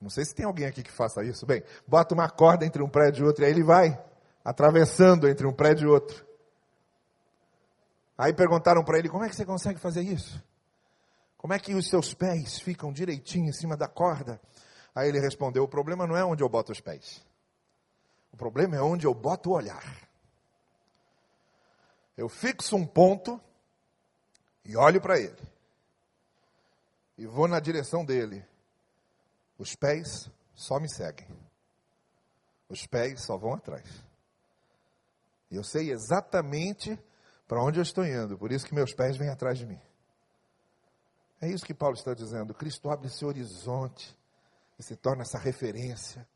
Não 0.00 0.10
sei 0.10 0.24
se 0.24 0.34
tem 0.34 0.44
alguém 0.44 0.66
aqui 0.66 0.82
que 0.82 0.90
faça 0.90 1.22
isso. 1.22 1.46
Bem, 1.46 1.62
bota 1.86 2.14
uma 2.14 2.28
corda 2.28 2.64
entre 2.66 2.82
um 2.82 2.88
prédio 2.88 3.24
e 3.24 3.26
outro 3.26 3.44
e 3.44 3.46
aí 3.46 3.52
ele 3.52 3.62
vai 3.62 4.02
atravessando 4.44 5.28
entre 5.28 5.46
um 5.46 5.52
prédio 5.52 5.88
e 5.88 5.90
outro. 5.90 6.26
Aí 8.16 8.32
perguntaram 8.32 8.82
para 8.84 8.98
ele: 8.98 9.08
como 9.08 9.24
é 9.24 9.28
que 9.28 9.36
você 9.36 9.44
consegue 9.44 9.78
fazer 9.78 10.02
isso? 10.02 10.42
Como 11.36 11.52
é 11.52 11.58
que 11.58 11.74
os 11.74 11.88
seus 11.88 12.14
pés 12.14 12.58
ficam 12.58 12.92
direitinho 12.92 13.48
em 13.48 13.52
cima 13.52 13.76
da 13.76 13.88
corda? 13.88 14.40
Aí 14.94 15.08
ele 15.08 15.20
respondeu: 15.20 15.64
o 15.64 15.68
problema 15.68 16.06
não 16.06 16.16
é 16.16 16.24
onde 16.24 16.42
eu 16.42 16.48
boto 16.48 16.72
os 16.72 16.80
pés. 16.80 17.25
O 18.36 18.38
problema 18.38 18.76
é 18.76 18.82
onde 18.82 19.06
eu 19.06 19.14
boto 19.14 19.48
o 19.48 19.54
olhar. 19.54 19.82
Eu 22.14 22.28
fixo 22.28 22.76
um 22.76 22.86
ponto 22.86 23.40
e 24.62 24.76
olho 24.76 25.00
para 25.00 25.18
ele. 25.18 25.40
E 27.16 27.26
vou 27.26 27.48
na 27.48 27.58
direção 27.58 28.04
dele. 28.04 28.44
Os 29.56 29.74
pés 29.74 30.30
só 30.54 30.78
me 30.78 30.86
seguem. 30.86 31.26
Os 32.68 32.86
pés 32.86 33.24
só 33.24 33.38
vão 33.38 33.54
atrás. 33.54 34.04
E 35.50 35.56
eu 35.56 35.64
sei 35.64 35.90
exatamente 35.90 37.02
para 37.48 37.64
onde 37.64 37.78
eu 37.78 37.82
estou 37.82 38.04
indo, 38.04 38.36
por 38.36 38.52
isso 38.52 38.66
que 38.66 38.74
meus 38.74 38.92
pés 38.92 39.16
vêm 39.16 39.30
atrás 39.30 39.56
de 39.56 39.64
mim. 39.64 39.80
É 41.40 41.48
isso 41.48 41.64
que 41.64 41.72
Paulo 41.72 41.96
está 41.96 42.12
dizendo. 42.12 42.52
Cristo 42.52 42.90
abre 42.90 43.06
esse 43.06 43.24
horizonte 43.24 44.14
e 44.78 44.82
se 44.82 44.94
torna 44.94 45.22
essa 45.22 45.38
referência, 45.38 46.28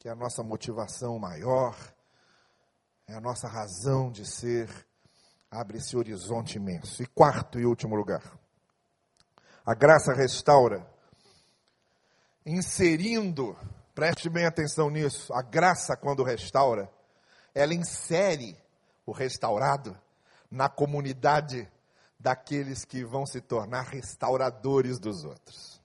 que 0.00 0.08
é 0.08 0.10
a 0.10 0.16
nossa 0.16 0.42
motivação 0.42 1.18
maior, 1.18 1.76
é 3.06 3.14
a 3.14 3.20
nossa 3.20 3.46
razão 3.46 4.10
de 4.10 4.24
ser 4.24 4.66
abre 5.50 5.76
esse 5.76 5.94
horizonte 5.94 6.56
imenso. 6.56 7.02
E 7.02 7.06
quarto 7.06 7.60
e 7.60 7.66
último 7.66 7.94
lugar, 7.94 8.22
a 9.64 9.74
graça 9.74 10.14
restaura, 10.14 10.90
inserindo, 12.46 13.54
preste 13.94 14.30
bem 14.30 14.46
atenção 14.46 14.88
nisso, 14.88 15.30
a 15.34 15.42
graça, 15.42 15.94
quando 15.94 16.24
restaura, 16.24 16.90
ela 17.54 17.74
insere 17.74 18.56
o 19.04 19.12
restaurado 19.12 19.94
na 20.50 20.70
comunidade 20.70 21.70
daqueles 22.18 22.86
que 22.86 23.04
vão 23.04 23.26
se 23.26 23.42
tornar 23.42 23.82
restauradores 23.82 24.98
dos 24.98 25.24
outros. 25.24 25.78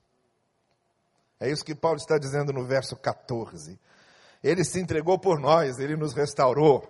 É 1.38 1.52
isso 1.52 1.66
que 1.66 1.76
Paulo 1.76 1.98
está 1.98 2.18
dizendo 2.18 2.54
no 2.54 2.64
verso 2.64 2.96
14. 2.96 3.78
Ele 4.48 4.64
se 4.64 4.80
entregou 4.80 5.20
por 5.20 5.40
nós, 5.40 5.80
ele 5.80 5.98
nos 5.98 6.14
restaurou. 6.14 6.88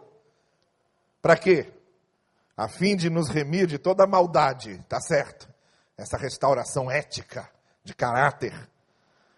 Para 1.21 1.37
quê? 1.37 1.71
a 2.57 2.69
fim 2.69 2.95
de 2.95 3.09
nos 3.09 3.29
remir 3.29 3.67
de 3.67 3.77
toda 3.77 4.07
maldade, 4.07 4.81
tá 4.87 4.99
certo? 5.01 5.49
Essa 5.97 6.17
restauração 6.17 6.89
ética, 6.89 7.49
de 7.83 7.93
caráter. 7.93 8.53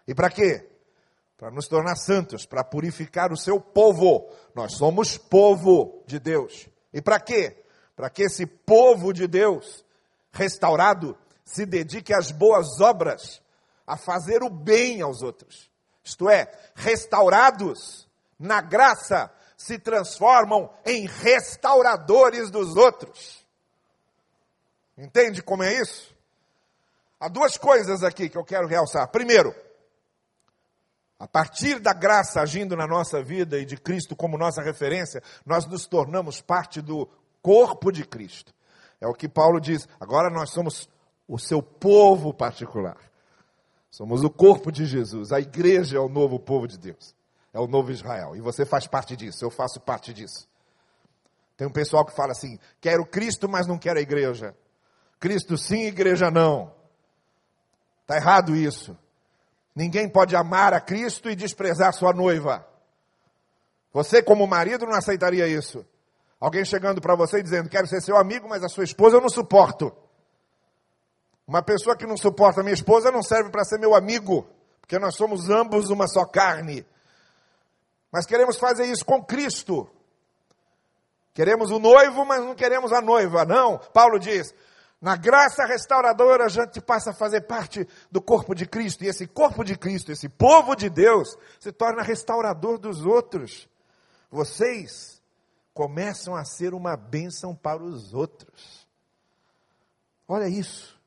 E 0.06 0.14
para 0.14 0.30
quê? 0.30 0.68
Para 1.36 1.50
nos 1.50 1.66
tornar 1.66 1.96
santos, 1.96 2.46
para 2.46 2.64
purificar 2.64 3.32
o 3.32 3.36
seu 3.36 3.60
povo. 3.60 4.28
Nós 4.54 4.74
somos 4.76 5.18
povo 5.18 6.02
de 6.06 6.18
Deus. 6.18 6.68
E 6.92 7.02
para 7.02 7.20
quê? 7.20 7.64
Para 7.94 8.08
que 8.08 8.22
esse 8.22 8.46
povo 8.46 9.12
de 9.12 9.26
Deus, 9.26 9.84
restaurado, 10.32 11.16
se 11.44 11.66
dedique 11.66 12.14
às 12.14 12.30
boas 12.30 12.80
obras, 12.80 13.42
a 13.86 13.96
fazer 13.96 14.42
o 14.42 14.50
bem 14.50 15.00
aos 15.00 15.22
outros. 15.22 15.70
Isto 16.04 16.28
é, 16.28 16.50
restaurados 16.74 18.07
na 18.38 18.60
graça 18.60 19.30
se 19.56 19.78
transformam 19.78 20.70
em 20.86 21.06
restauradores 21.06 22.50
dos 22.50 22.76
outros. 22.76 23.44
Entende 24.96 25.42
como 25.42 25.64
é 25.64 25.74
isso? 25.80 26.16
Há 27.18 27.28
duas 27.28 27.56
coisas 27.56 28.04
aqui 28.04 28.28
que 28.28 28.38
eu 28.38 28.44
quero 28.44 28.68
realçar. 28.68 29.08
Primeiro, 29.08 29.52
a 31.18 31.26
partir 31.26 31.80
da 31.80 31.92
graça 31.92 32.40
agindo 32.40 32.76
na 32.76 32.86
nossa 32.86 33.20
vida 33.20 33.58
e 33.58 33.64
de 33.64 33.76
Cristo 33.76 34.14
como 34.14 34.38
nossa 34.38 34.62
referência, 34.62 35.20
nós 35.44 35.66
nos 35.66 35.86
tornamos 35.86 36.40
parte 36.40 36.80
do 36.80 37.08
corpo 37.42 37.90
de 37.90 38.04
Cristo. 38.04 38.54
É 39.00 39.08
o 39.08 39.14
que 39.14 39.28
Paulo 39.28 39.60
diz. 39.60 39.88
Agora 39.98 40.30
nós 40.30 40.50
somos 40.50 40.88
o 41.26 41.38
seu 41.38 41.60
povo 41.60 42.32
particular. 42.32 42.98
Somos 43.90 44.22
o 44.22 44.30
corpo 44.30 44.70
de 44.70 44.86
Jesus. 44.86 45.32
A 45.32 45.40
igreja 45.40 45.96
é 45.96 46.00
o 46.00 46.08
novo 46.08 46.38
povo 46.38 46.68
de 46.68 46.78
Deus 46.78 47.17
é 47.52 47.58
o 47.58 47.66
novo 47.66 47.90
Israel. 47.90 48.36
E 48.36 48.40
você 48.40 48.64
faz 48.64 48.86
parte 48.86 49.16
disso, 49.16 49.44
eu 49.44 49.50
faço 49.50 49.80
parte 49.80 50.12
disso. 50.12 50.48
Tem 51.56 51.66
um 51.66 51.72
pessoal 51.72 52.04
que 52.04 52.14
fala 52.14 52.32
assim: 52.32 52.58
quero 52.80 53.04
Cristo, 53.04 53.48
mas 53.48 53.66
não 53.66 53.78
quero 53.78 53.98
a 53.98 54.02
igreja. 54.02 54.54
Cristo 55.18 55.58
sim, 55.58 55.86
igreja 55.86 56.30
não. 56.30 56.72
Está 58.02 58.16
errado 58.16 58.54
isso. 58.54 58.96
Ninguém 59.74 60.08
pode 60.08 60.34
amar 60.34 60.72
a 60.72 60.80
Cristo 60.80 61.28
e 61.28 61.36
desprezar 61.36 61.92
sua 61.92 62.12
noiva. 62.12 62.66
Você, 63.92 64.22
como 64.22 64.46
marido, 64.46 64.86
não 64.86 64.94
aceitaria 64.94 65.46
isso. 65.46 65.84
Alguém 66.40 66.64
chegando 66.64 67.00
para 67.00 67.16
você 67.16 67.38
e 67.38 67.42
dizendo: 67.42 67.68
Quero 67.68 67.86
ser 67.86 68.00
seu 68.00 68.16
amigo, 68.16 68.48
mas 68.48 68.62
a 68.62 68.68
sua 68.68 68.84
esposa 68.84 69.16
eu 69.16 69.20
não 69.20 69.28
suporto. 69.28 69.92
Uma 71.46 71.62
pessoa 71.62 71.96
que 71.96 72.06
não 72.06 72.16
suporta 72.16 72.60
a 72.60 72.62
minha 72.62 72.74
esposa 72.74 73.10
não 73.10 73.22
serve 73.22 73.50
para 73.50 73.64
ser 73.64 73.78
meu 73.78 73.94
amigo, 73.94 74.46
porque 74.80 74.98
nós 74.98 75.16
somos 75.16 75.48
ambos 75.48 75.90
uma 75.90 76.06
só 76.06 76.24
carne. 76.24 76.86
Mas 78.10 78.26
queremos 78.26 78.58
fazer 78.58 78.86
isso 78.86 79.04
com 79.04 79.22
Cristo. 79.22 79.88
Queremos 81.34 81.70
o 81.70 81.78
noivo, 81.78 82.24
mas 82.24 82.44
não 82.44 82.54
queremos 82.54 82.92
a 82.92 83.00
noiva. 83.00 83.44
Não. 83.44 83.78
Paulo 83.92 84.18
diz: 84.18 84.52
na 85.00 85.16
graça 85.16 85.64
restauradora 85.64 86.46
a 86.46 86.48
gente 86.48 86.80
passa 86.80 87.10
a 87.10 87.14
fazer 87.14 87.42
parte 87.42 87.86
do 88.10 88.20
corpo 88.20 88.54
de 88.54 88.66
Cristo. 88.66 89.04
E 89.04 89.08
esse 89.08 89.26
corpo 89.26 89.62
de 89.62 89.76
Cristo, 89.76 90.10
esse 90.10 90.28
povo 90.28 90.74
de 90.74 90.90
Deus, 90.90 91.36
se 91.60 91.70
torna 91.70 92.02
restaurador 92.02 92.78
dos 92.78 93.04
outros. 93.04 93.68
Vocês 94.30 95.22
começam 95.72 96.34
a 96.34 96.44
ser 96.44 96.74
uma 96.74 96.96
bênção 96.96 97.54
para 97.54 97.80
os 97.82 98.12
outros. 98.12 98.88
Olha 100.26 100.48
isso. 100.48 100.98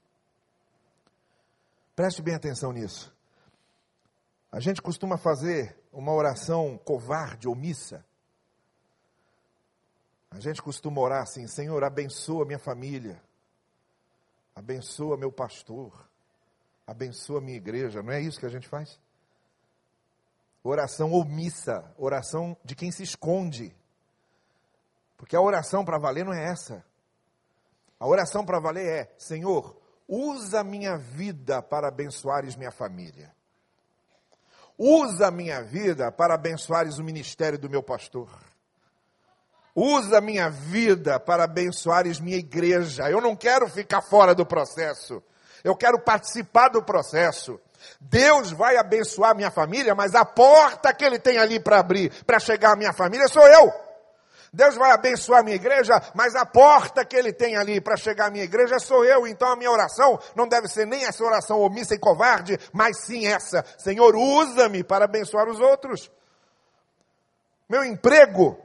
Preste 1.93 2.21
bem 2.21 2.35
atenção 2.35 2.71
nisso. 2.71 3.13
A 4.49 4.61
gente 4.61 4.81
costuma 4.81 5.17
fazer 5.17 5.77
uma 5.91 6.13
oração 6.13 6.77
covarde, 6.77 7.47
omissa. 7.47 8.05
A 10.29 10.39
gente 10.39 10.61
costuma 10.61 11.01
orar 11.01 11.23
assim: 11.23 11.45
Senhor, 11.47 11.83
abençoa 11.83 12.45
minha 12.45 12.59
família, 12.59 13.21
abençoa 14.55 15.17
meu 15.17 15.31
pastor, 15.31 16.07
abençoa 16.87 17.41
minha 17.41 17.57
igreja. 17.57 18.01
Não 18.01 18.13
é 18.13 18.21
isso 18.21 18.39
que 18.39 18.45
a 18.45 18.49
gente 18.49 18.67
faz? 18.67 18.99
Oração 20.63 21.11
omissa, 21.11 21.93
oração 21.97 22.55
de 22.63 22.75
quem 22.75 22.91
se 22.91 23.03
esconde. 23.03 23.75
Porque 25.17 25.35
a 25.35 25.41
oração 25.41 25.83
para 25.83 25.97
valer 25.97 26.23
não 26.23 26.33
é 26.33 26.45
essa. 26.45 26.85
A 27.99 28.07
oração 28.07 28.45
para 28.45 28.59
valer 28.59 28.87
é: 28.87 29.15
Senhor, 29.17 29.75
usa 30.07 30.63
minha 30.63 30.97
vida 30.97 31.61
para 31.61 31.89
abençoares 31.89 32.55
minha 32.55 32.71
família. 32.71 33.35
Usa 34.83 35.27
a 35.27 35.31
minha 35.31 35.61
vida 35.61 36.11
para 36.11 36.33
abençoares 36.33 36.97
o 36.97 37.03
ministério 37.03 37.59
do 37.59 37.69
meu 37.69 37.83
pastor. 37.83 38.27
Usa 39.75 40.17
a 40.17 40.21
minha 40.21 40.49
vida 40.49 41.19
para 41.19 41.43
abençoares 41.43 42.19
minha 42.19 42.37
igreja. 42.37 43.07
Eu 43.07 43.21
não 43.21 43.35
quero 43.35 43.69
ficar 43.69 44.01
fora 44.01 44.33
do 44.33 44.43
processo. 44.43 45.21
Eu 45.63 45.75
quero 45.75 45.99
participar 45.99 46.69
do 46.69 46.81
processo. 46.81 47.59
Deus 47.99 48.49
vai 48.49 48.75
abençoar 48.75 49.35
minha 49.35 49.51
família, 49.51 49.93
mas 49.93 50.15
a 50.15 50.25
porta 50.25 50.91
que 50.95 51.05
Ele 51.05 51.19
tem 51.19 51.37
ali 51.37 51.59
para 51.59 51.77
abrir, 51.77 52.11
para 52.25 52.39
chegar 52.39 52.71
à 52.71 52.75
minha 52.75 52.91
família, 52.91 53.27
sou 53.27 53.45
eu. 53.45 53.71
Deus 54.53 54.75
vai 54.75 54.91
abençoar 54.91 55.39
a 55.39 55.43
minha 55.43 55.55
igreja, 55.55 55.93
mas 56.13 56.35
a 56.35 56.45
porta 56.45 57.05
que 57.05 57.15
Ele 57.15 57.31
tem 57.31 57.55
ali 57.55 57.79
para 57.79 57.95
chegar 57.95 58.27
à 58.27 58.29
minha 58.29 58.43
igreja 58.43 58.79
sou 58.79 59.05
eu. 59.05 59.25
Então 59.25 59.49
a 59.49 59.55
minha 59.55 59.71
oração 59.71 60.19
não 60.35 60.45
deve 60.45 60.67
ser 60.67 60.85
nem 60.85 61.05
essa 61.05 61.23
oração 61.23 61.59
omissa 61.59 61.95
e 61.95 61.99
covarde, 61.99 62.59
mas 62.73 63.05
sim 63.05 63.25
essa: 63.25 63.63
Senhor, 63.77 64.13
usa-me 64.13 64.83
para 64.83 65.05
abençoar 65.05 65.47
os 65.47 65.59
outros. 65.59 66.11
Meu 67.69 67.85
emprego, 67.85 68.59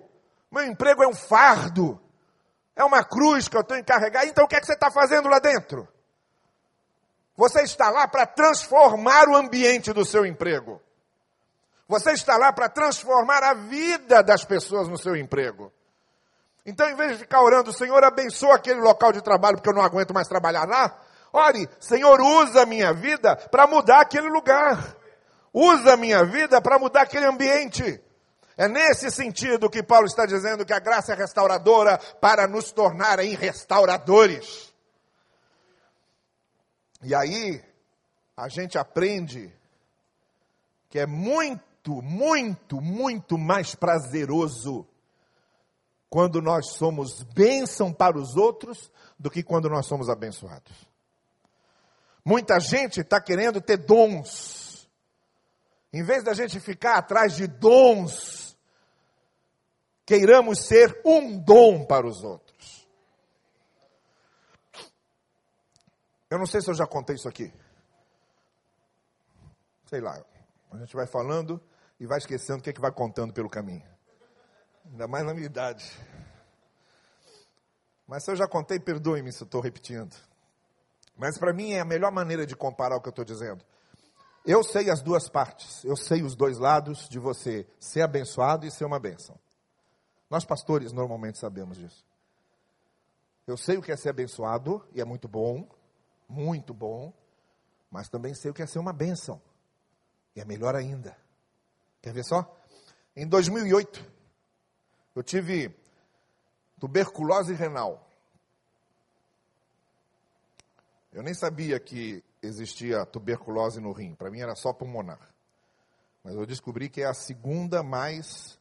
meu 0.51 0.64
emprego 0.64 1.05
é 1.05 1.07
um 1.07 1.14
fardo, 1.14 2.01
é 2.75 2.83
uma 2.83 3.05
cruz 3.05 3.46
que 3.46 3.57
eu 3.57 3.62
tenho 3.62 3.85
que 3.85 3.92
carregar. 3.92 4.27
Então 4.27 4.44
o 4.44 4.49
que 4.49 4.57
é 4.57 4.61
que 4.61 4.66
você 4.66 4.75
está 4.75 4.90
fazendo 4.90 5.29
lá 5.29 5.38
dentro? 5.38 5.87
Você 7.37 7.62
está 7.62 7.90
lá 7.90 8.09
para 8.09 8.27
transformar 8.27 9.29
o 9.29 9.37
ambiente 9.37 9.92
do 9.92 10.05
seu 10.05 10.27
emprego. 10.27 10.83
Você 11.87 12.11
está 12.11 12.37
lá 12.37 12.53
para 12.53 12.68
transformar 12.68 13.44
a 13.44 13.55
vida 13.55 14.20
das 14.22 14.44
pessoas 14.44 14.88
no 14.88 14.99
seu 14.99 15.14
emprego. 15.14 15.72
Então, 16.66 16.90
em 16.90 16.96
vez 16.96 17.12
de 17.12 17.18
ficar 17.18 17.40
orando, 17.42 17.72
Senhor, 17.72 18.02
abençoa 18.02 18.57
aquele 18.57 18.81
local 18.81 19.12
de 19.12 19.22
trabalho 19.22 19.57
porque 19.57 19.70
eu 19.70 19.74
não 19.74 19.83
aguento 19.83 20.12
mais 20.12 20.26
trabalhar 20.26 20.66
lá, 20.66 20.98
ore, 21.33 21.68
Senhor, 21.79 22.20
usa 22.20 22.62
a 22.62 22.66
minha 22.66 22.92
vida 22.92 23.37
para 23.37 23.68
mudar 23.68 24.00
aquele 24.00 24.29
lugar. 24.29 24.96
usa 25.55 25.94
a 25.94 25.96
minha 25.96 26.24
vida 26.24 26.61
para 26.61 26.76
mudar 26.79 27.02
aquele 27.02 27.24
ambiente. 27.24 28.02
É 28.57 28.66
nesse 28.66 29.11
sentido 29.12 29.70
que 29.70 29.83
Paulo 29.83 30.07
está 30.07 30.26
dizendo 30.26 30.66
que 30.66 30.72
a 30.72 30.81
graça 30.81 31.12
é 31.12 31.16
restauradora 31.16 31.98
para 32.20 32.48
nos 32.48 32.72
tornar 32.72 33.20
em 33.20 33.35
restauradores. 33.35 34.74
E 37.02 37.14
aí, 37.14 37.62
a 38.37 38.48
gente 38.48 38.76
aprende 38.76 39.55
que 40.90 40.98
é 40.98 41.07
muito, 41.07 42.02
muito, 42.02 42.81
muito 42.81 43.38
mais 43.38 43.74
prazeroso 43.74 44.87
quando 46.08 46.40
nós 46.40 46.72
somos 46.72 47.22
bênção 47.22 47.92
para 47.92 48.18
os 48.18 48.36
outros 48.36 48.90
do 49.18 49.30
que 49.30 49.42
quando 49.42 49.68
nós 49.68 49.86
somos 49.86 50.08
abençoados. 50.08 50.72
Muita 52.24 52.58
gente 52.58 53.00
está 53.00 53.20
querendo 53.20 53.60
ter 53.60 53.76
dons. 53.76 54.88
Em 55.92 56.02
vez 56.02 56.24
da 56.24 56.34
gente 56.34 56.58
ficar 56.60 56.98
atrás 56.98 57.34
de 57.34 57.46
dons, 57.46 58.56
queiramos 60.04 60.66
ser 60.66 61.00
um 61.04 61.38
dom 61.38 61.84
para 61.84 62.06
os 62.06 62.22
outros. 62.22 62.86
Eu 66.28 66.38
não 66.38 66.46
sei 66.46 66.60
se 66.60 66.68
eu 66.68 66.74
já 66.74 66.86
contei 66.86 67.14
isso 67.14 67.28
aqui. 67.28 67.52
Sei 69.86 70.00
lá, 70.00 70.20
a 70.72 70.78
gente 70.78 70.94
vai 70.96 71.06
falando 71.06 71.62
e 71.98 72.06
vai 72.06 72.18
esquecendo 72.18 72.58
o 72.58 72.62
que, 72.62 72.70
é 72.70 72.72
que 72.72 72.80
vai 72.80 72.92
contando 72.92 73.32
pelo 73.32 73.48
caminho. 73.48 73.95
Ainda 74.90 75.09
mais 75.09 75.25
na 75.25 75.35
minha 75.35 75.46
idade. 75.46 75.85
Mas 78.07 78.25
se 78.25 78.31
eu 78.31 78.37
já 78.37 78.46
contei, 78.46 78.79
perdoe-me 78.79 79.33
se 79.33 79.42
eu 79.42 79.46
estou 79.46 79.61
repetindo. 79.61 80.14
Mas 81.16 81.38
para 81.38 81.53
mim 81.53 81.72
é 81.72 81.81
a 81.81 81.85
melhor 81.85 82.12
maneira 82.12 82.46
de 82.46 82.55
comparar 82.55 82.96
o 82.96 83.01
que 83.01 83.09
eu 83.09 83.11
estou 83.11 83.25
dizendo. 83.25 83.64
Eu 84.44 84.62
sei 84.62 84.90
as 84.90 85.03
duas 85.03 85.29
partes, 85.29 85.83
eu 85.83 85.96
sei 85.96 86.22
os 86.22 86.37
dois 86.37 86.59
lados 86.59 87.09
de 87.09 87.18
você 87.18 87.66
ser 87.81 88.03
abençoado 88.03 88.64
e 88.64 88.70
ser 88.70 88.85
uma 88.85 89.01
bênção. 89.01 89.37
Nós 90.31 90.44
pastores 90.44 90.92
normalmente 90.92 91.38
sabemos 91.38 91.79
disso. 91.79 92.05
Eu 93.46 93.57
sei 93.57 93.77
o 93.77 93.83
que 93.83 93.90
é 93.90 93.96
ser 93.96 94.11
abençoado 94.11 94.87
e 94.92 95.01
é 95.01 95.05
muito 95.05 95.27
bom, 95.27 95.68
muito 96.29 96.72
bom, 96.72 97.12
mas 97.90 98.09
também 98.09 98.35
sei 98.35 98.51
o 98.51 98.55
que 98.55 98.62
é 98.62 98.66
ser 98.66 98.79
uma 98.79 98.92
bênção. 98.92 99.40
E 100.35 100.40
é 100.40 100.44
melhor 100.44 100.77
ainda. 100.77 101.16
Quer 102.03 102.12
ver 102.12 102.25
só? 102.25 102.57
Em 103.16 103.27
2008, 103.27 104.15
eu 105.16 105.22
tive 105.22 105.74
tuberculose 106.79 107.55
renal. 107.55 108.07
Eu 111.11 111.22
nem 111.22 111.33
sabia 111.33 111.81
que 111.81 112.22
existia 112.42 113.07
tuberculose 113.07 113.81
no 113.81 113.92
rim, 113.92 114.14
para 114.14 114.31
mim 114.31 114.40
era 114.40 114.55
só 114.55 114.74
pulmonar. 114.74 115.35
Mas 116.22 116.35
eu 116.35 116.44
descobri 116.44 116.90
que 116.90 117.00
é 117.00 117.07
a 117.07 117.14
segunda 117.14 117.83
mais 117.83 118.61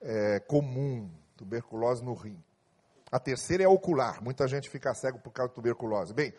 é, 0.00 0.40
comum, 0.40 1.08
tuberculose 1.36 2.02
no 2.04 2.14
rim. 2.14 2.42
A 3.10 3.20
terceira 3.20 3.62
é 3.62 3.68
ocular, 3.68 4.20
muita 4.20 4.48
gente 4.48 4.68
fica 4.68 4.92
cego 4.94 5.20
por 5.20 5.30
causa 5.30 5.50
de 5.50 5.54
tuberculose. 5.54 6.12
Bem, 6.12 6.34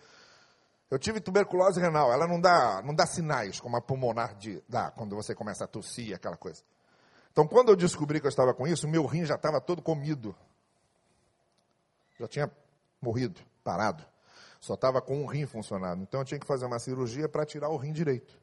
eu 0.91 0.99
tive 0.99 1.21
tuberculose 1.21 1.80
renal, 1.80 2.12
ela 2.12 2.28
não 2.28 2.41
dá, 2.41 2.82
não 2.84 2.93
dá 2.93 3.06
sinais 3.06 3.62
como 3.62 3.78
a 3.78 3.82
pulmonar 3.82 4.36
de, 4.36 4.62
dá, 4.67 4.91
quando 4.91 5.15
você 5.15 5.34
começa 5.34 5.63
a 5.63 5.67
tossir, 5.67 6.13
aquela 6.13 6.36
coisa. 6.36 6.62
Então, 7.34 7.48
quando 7.48 7.69
eu 7.69 7.76
descobri 7.76 8.22
que 8.22 8.28
eu 8.28 8.30
estava 8.30 8.54
com 8.54 8.67
isso, 8.67 8.88
meu 8.88 9.08
rim 9.08 9.26
já 9.26 9.34
estava 9.34 9.60
todo 9.60 9.82
comido. 9.82 10.36
Já 12.19 12.28
tinha 12.28 12.52
morrido, 13.02 13.41
parado. 13.63 14.06
Só 14.60 14.76
estava 14.76 15.02
com 15.02 15.24
um 15.24 15.26
rim 15.26 15.48
funcionando. 15.48 16.04
Então, 16.04 16.22
eu 16.22 16.26
tinha 16.26 16.39
que 16.39 16.46
fazer 16.46 16.65
uma 16.65 16.78
cirurgia 16.78 17.28
para 17.28 17.43
tirar 17.43 17.69
o 17.69 17.76
rim 17.76 17.91
direito. 17.91 18.39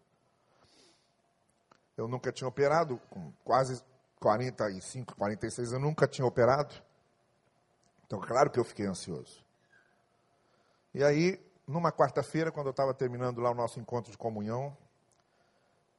Eu 1.96 2.08
nunca 2.08 2.32
tinha 2.32 2.48
operado, 2.48 3.00
com 3.08 3.32
quase 3.44 3.80
45, 4.18 5.14
46 5.14 5.72
eu 5.72 5.78
nunca 5.78 6.08
tinha 6.08 6.26
operado. 6.26 6.74
Então, 8.04 8.20
claro 8.20 8.50
que 8.50 8.58
eu 8.58 8.64
fiquei 8.64 8.86
ansioso. 8.86 9.44
E 10.92 11.04
aí, 11.04 11.40
numa 11.64 11.92
quarta-feira, 11.92 12.50
quando 12.50 12.66
eu 12.66 12.72
estava 12.72 12.92
terminando 12.92 13.40
lá 13.40 13.52
o 13.52 13.54
nosso 13.54 13.78
encontro 13.78 14.10
de 14.10 14.18
comunhão, 14.18 14.76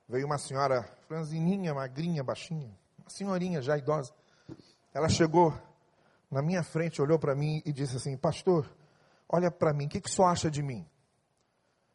veio 0.10 0.26
uma 0.26 0.38
senhora 0.38 0.84
franzininha, 1.08 1.74
magrinha, 1.74 2.22
baixinha, 2.22 2.78
senhorinha 3.12 3.62
já 3.62 3.78
idosa. 3.78 4.14
Ela 4.94 5.10
chegou 5.10 5.54
na 6.30 6.42
minha 6.42 6.64
frente, 6.64 7.02
olhou 7.02 7.20
para 7.20 7.36
mim 7.36 7.62
e 7.66 7.74
disse 7.74 7.98
assim: 7.98 8.18
Pastor, 8.18 8.66
olha 9.28 9.52
para 9.52 9.74
mim, 9.74 9.86
o 9.86 9.90
que, 9.90 10.02
que 10.02 10.10
o 10.10 10.12
senhor 10.12 10.28
acha 10.28 10.50
de 10.50 10.64
mim? 10.64 10.88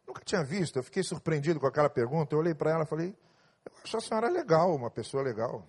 Nunca 0.06 0.22
tinha 0.24 0.44
visto, 0.44 0.78
eu 0.78 0.82
fiquei 0.82 1.02
surpreendido 1.02 1.58
com 1.58 1.66
aquela 1.66 1.90
pergunta. 1.90 2.34
Eu 2.34 2.38
olhei 2.38 2.54
para 2.54 2.70
ela 2.70 2.84
e 2.84 2.86
falei: 2.86 3.16
Eu 3.64 3.72
acho 3.82 3.96
a 3.96 4.00
senhora 4.00 4.28
legal, 4.28 4.74
uma 4.74 4.90
pessoa 4.90 5.22
legal. 5.22 5.66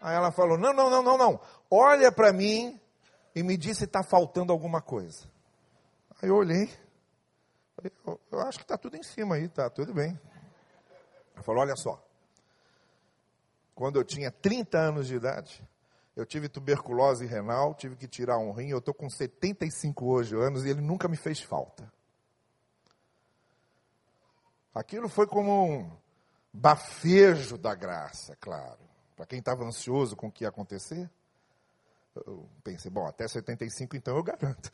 Aí 0.00 0.14
ela 0.14 0.30
falou: 0.30 0.56
Não, 0.56 0.72
não, 0.72 0.90
não, 0.90 1.02
não, 1.02 1.18
não. 1.18 1.40
Olha 1.70 2.12
para 2.12 2.32
mim 2.32 2.80
e 3.34 3.42
me 3.42 3.56
diz 3.56 3.78
se 3.78 3.84
está 3.84 4.02
faltando 4.02 4.52
alguma 4.52 4.80
coisa. 4.80 5.28
Aí 6.22 6.28
eu 6.28 6.36
olhei, 6.36 6.70
eu, 8.06 8.20
eu 8.30 8.40
acho 8.40 8.58
que 8.58 8.64
está 8.64 8.76
tudo 8.76 8.96
em 8.96 9.02
cima 9.02 9.36
aí, 9.36 9.48
tá 9.48 9.68
tudo 9.70 9.92
bem. 9.92 10.18
Ela 11.34 11.42
falou: 11.42 11.62
Olha 11.62 11.76
só, 11.76 12.02
quando 13.80 13.98
eu 13.98 14.04
tinha 14.04 14.30
30 14.30 14.76
anos 14.76 15.06
de 15.06 15.14
idade, 15.14 15.66
eu 16.14 16.26
tive 16.26 16.50
tuberculose 16.50 17.24
renal, 17.24 17.74
tive 17.74 17.96
que 17.96 18.06
tirar 18.06 18.36
um 18.36 18.52
rim. 18.52 18.68
Eu 18.68 18.76
estou 18.76 18.92
com 18.92 19.08
75 19.08 20.04
hoje 20.04 20.36
anos 20.36 20.66
e 20.66 20.68
ele 20.68 20.82
nunca 20.82 21.08
me 21.08 21.16
fez 21.16 21.40
falta. 21.40 21.90
Aquilo 24.74 25.08
foi 25.08 25.26
como 25.26 25.64
um 25.64 25.90
bafejo 26.52 27.56
da 27.56 27.74
graça, 27.74 28.36
claro. 28.36 28.80
Para 29.16 29.24
quem 29.24 29.38
estava 29.38 29.64
ansioso 29.64 30.14
com 30.14 30.26
o 30.26 30.30
que 30.30 30.44
ia 30.44 30.50
acontecer, 30.50 31.10
eu 32.26 32.46
pensei, 32.62 32.90
bom, 32.90 33.06
até 33.06 33.26
75 33.26 33.96
então 33.96 34.14
eu 34.14 34.22
garanto. 34.22 34.70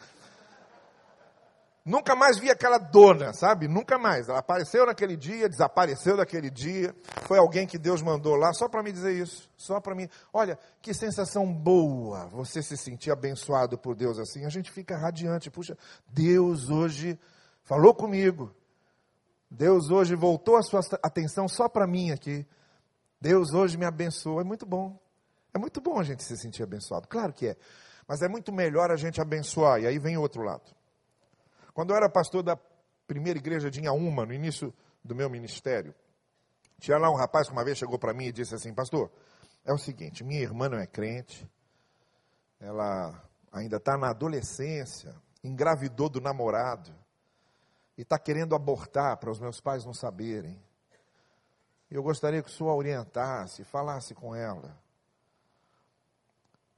Nunca 1.87 2.17
mais 2.17 2.37
vi 2.37 2.51
aquela 2.51 2.79
dona, 2.79 3.33
sabe? 3.33 3.69
Nunca 3.69 3.97
mais. 3.97 4.29
Ela 4.29 4.41
apareceu 4.41 4.85
naquele 4.85 5.17
dia, 5.17 5.49
desapareceu 5.49 6.17
daquele 6.17 6.51
dia. 6.51 6.93
Foi 7.23 7.39
alguém 7.39 7.65
que 7.65 7.79
Deus 7.79 8.03
mandou 8.03 8.35
lá 8.35 8.53
só 8.53 8.69
para 8.69 8.83
me 8.83 8.91
dizer 8.91 9.13
isso. 9.13 9.49
Só 9.57 9.81
para 9.81 9.95
mim. 9.95 10.09
Olha, 10.33 10.59
que 10.83 10.93
sensação 10.93 11.47
boa 11.55 12.27
você 12.27 12.61
se 12.61 12.77
sentir 12.77 13.13
abençoado 13.13 13.79
por 13.79 13.95
Deus 13.95 14.19
assim. 14.19 14.45
A 14.45 14.49
gente 14.49 14.69
fica 14.69 14.99
radiante. 14.99 15.49
Puxa, 15.49 15.79
Deus 16.09 16.71
hoje 16.71 17.17
falou 17.63 17.95
comigo. 17.95 18.53
Deus 19.49 19.89
hoje 19.89 20.17
voltou 20.17 20.57
a 20.57 20.63
sua 20.63 20.81
atenção 21.05 21.47
só 21.47 21.69
para 21.69 21.87
mim 21.87 22.11
aqui. 22.11 22.45
Deus 23.21 23.55
hoje 23.55 23.79
me 23.79 23.85
abençoou. 23.85 24.41
É 24.41 24.45
muito 24.45 24.67
bom. 24.67 24.99
É 25.55 25.59
muito 25.59 25.81
bom 25.81 26.01
a 26.01 26.03
gente 26.03 26.25
se 26.25 26.37
sentir 26.37 26.65
abençoado. 26.65 27.07
Claro 27.07 27.33
que 27.33 27.47
é. 27.47 27.57
Mas 28.09 28.23
é 28.23 28.29
muito 28.29 28.53
melhor 28.53 28.91
a 28.91 28.97
gente 28.97 29.21
abençoar. 29.21 29.83
E 29.83 29.87
aí 29.87 30.01
vem 30.01 30.17
o 30.17 30.21
outro 30.21 30.43
lado. 30.43 30.76
Quando 31.77 31.91
eu 31.91 31.97
era 31.97 32.09
pastor 32.09 32.43
da 32.43 32.59
primeira 33.07 33.39
igreja 33.39 33.71
de 33.71 33.81
Inhaúma, 33.81 34.25
no 34.25 34.33
início 34.33 34.73
do 35.05 35.15
meu 35.15 35.29
ministério, 35.29 35.95
tinha 36.81 36.97
lá 36.97 37.11
um 37.11 37.15
rapaz 37.15 37.49
que 37.49 37.53
uma 37.53 37.63
vez 37.63 37.77
chegou 37.77 37.99
para 37.99 38.15
mim 38.15 38.29
e 38.29 38.33
disse 38.33 38.55
assim: 38.55 38.73
Pastor, 38.73 39.13
é 39.63 39.75
o 39.75 39.77
seguinte, 39.77 40.25
minha 40.25 40.41
irmã 40.41 40.71
não 40.71 40.79
é 40.79 40.87
crente, 40.87 41.47
ela 42.59 43.23
ainda 43.53 43.77
está 43.77 43.95
na 43.99 44.09
adolescência, 44.09 45.15
engravidou 45.45 46.09
do 46.09 46.19
namorado 46.19 46.91
e 47.99 48.01
está 48.01 48.19
querendo 48.19 48.55
abortar 48.55 49.19
para 49.19 49.31
os 49.31 49.39
meus 49.39 49.61
pais 49.61 49.85
não 49.85 49.93
saberem. 49.93 50.59
Eu 51.91 52.03
gostaria 52.03 52.43
que 52.43 52.49
o 52.49 52.53
senhor 52.53 52.75
orientasse, 52.75 53.65
falasse 53.65 54.15
com 54.15 54.35
ela. 54.35 54.75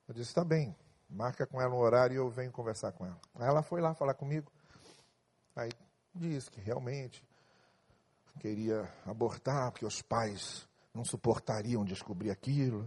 Eu 0.09 0.15
disse: 0.15 0.31
Está 0.31 0.43
bem, 0.43 0.75
marca 1.09 1.47
com 1.47 1.63
ela 1.63 1.73
um 1.73 1.79
horário 1.79 2.15
e 2.15 2.17
eu 2.17 2.29
venho 2.29 2.51
conversar 2.51 2.91
com 2.91 3.07
ela. 3.07 3.21
Aí 3.37 3.47
ela 3.47 3.63
foi 3.63 3.81
lá 3.81 3.95
falar 3.95 4.15
comigo. 4.15 4.51
Aí 5.59 5.73
diz 6.15 6.49
que 6.49 6.61
realmente 6.61 7.21
queria 8.39 8.89
abortar, 9.05 9.73
porque 9.73 9.85
os 9.85 10.01
pais 10.01 10.69
não 10.95 11.05
suportariam 11.05 11.85
descobrir 11.85 12.31
aquilo. 12.31 12.85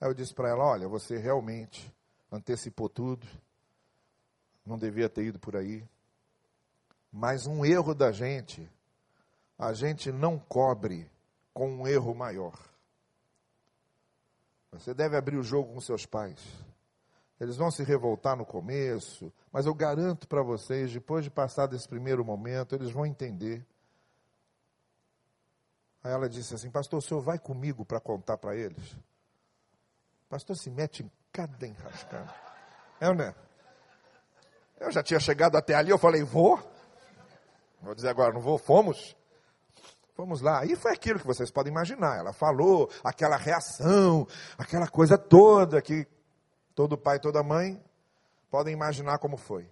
Aí 0.00 0.08
eu 0.08 0.14
disse 0.14 0.34
para 0.34 0.48
ela: 0.48 0.64
Olha, 0.64 0.88
você 0.88 1.16
realmente 1.16 1.94
antecipou 2.32 2.88
tudo, 2.88 3.24
não 4.66 4.76
devia 4.76 5.08
ter 5.08 5.26
ido 5.26 5.38
por 5.38 5.54
aí. 5.56 5.88
Mas 7.12 7.46
um 7.46 7.64
erro 7.64 7.94
da 7.94 8.10
gente, 8.10 8.68
a 9.56 9.72
gente 9.72 10.10
não 10.10 10.36
cobre 10.36 11.08
com 11.52 11.70
um 11.70 11.86
erro 11.86 12.12
maior. 12.16 12.58
Você 14.72 14.92
deve 14.92 15.16
abrir 15.16 15.36
o 15.36 15.42
jogo 15.44 15.72
com 15.72 15.80
seus 15.80 16.04
pais. 16.04 16.40
Eles 17.44 17.58
vão 17.58 17.70
se 17.70 17.84
revoltar 17.84 18.34
no 18.34 18.46
começo, 18.46 19.30
mas 19.52 19.66
eu 19.66 19.74
garanto 19.74 20.26
para 20.26 20.42
vocês, 20.42 20.90
depois 20.90 21.22
de 21.22 21.30
passar 21.30 21.66
desse 21.66 21.86
primeiro 21.86 22.24
momento, 22.24 22.74
eles 22.74 22.90
vão 22.90 23.04
entender. 23.04 23.62
Aí 26.02 26.10
ela 26.10 26.26
disse 26.26 26.54
assim: 26.54 26.70
Pastor, 26.70 27.00
o 27.00 27.02
senhor 27.02 27.20
vai 27.20 27.38
comigo 27.38 27.84
para 27.84 28.00
contar 28.00 28.38
para 28.38 28.56
eles? 28.56 28.96
pastor 30.26 30.56
se 30.56 30.70
mete 30.70 31.02
em 31.02 31.10
cada 31.30 31.66
enrascada. 31.66 32.34
É 32.98 33.10
ou 33.10 33.14
não 33.14 33.24
é? 33.26 33.34
Eu 34.80 34.90
já 34.90 35.02
tinha 35.02 35.20
chegado 35.20 35.56
até 35.56 35.74
ali, 35.74 35.90
eu 35.90 35.98
falei: 35.98 36.22
Vou. 36.22 36.58
Vou 37.82 37.94
dizer 37.94 38.08
agora, 38.08 38.32
não 38.32 38.40
vou, 38.40 38.56
fomos. 38.56 39.14
Fomos 40.14 40.40
lá. 40.40 40.64
E 40.64 40.74
foi 40.76 40.92
aquilo 40.92 41.20
que 41.20 41.26
vocês 41.26 41.50
podem 41.50 41.70
imaginar. 41.70 42.16
Ela 42.16 42.32
falou, 42.32 42.88
aquela 43.02 43.36
reação, 43.36 44.26
aquela 44.56 44.88
coisa 44.88 45.18
toda 45.18 45.82
que 45.82 46.08
todo 46.74 46.98
pai 46.98 47.18
toda 47.18 47.42
mãe 47.42 47.82
podem 48.50 48.72
imaginar 48.72 49.18
como 49.18 49.36
foi. 49.36 49.70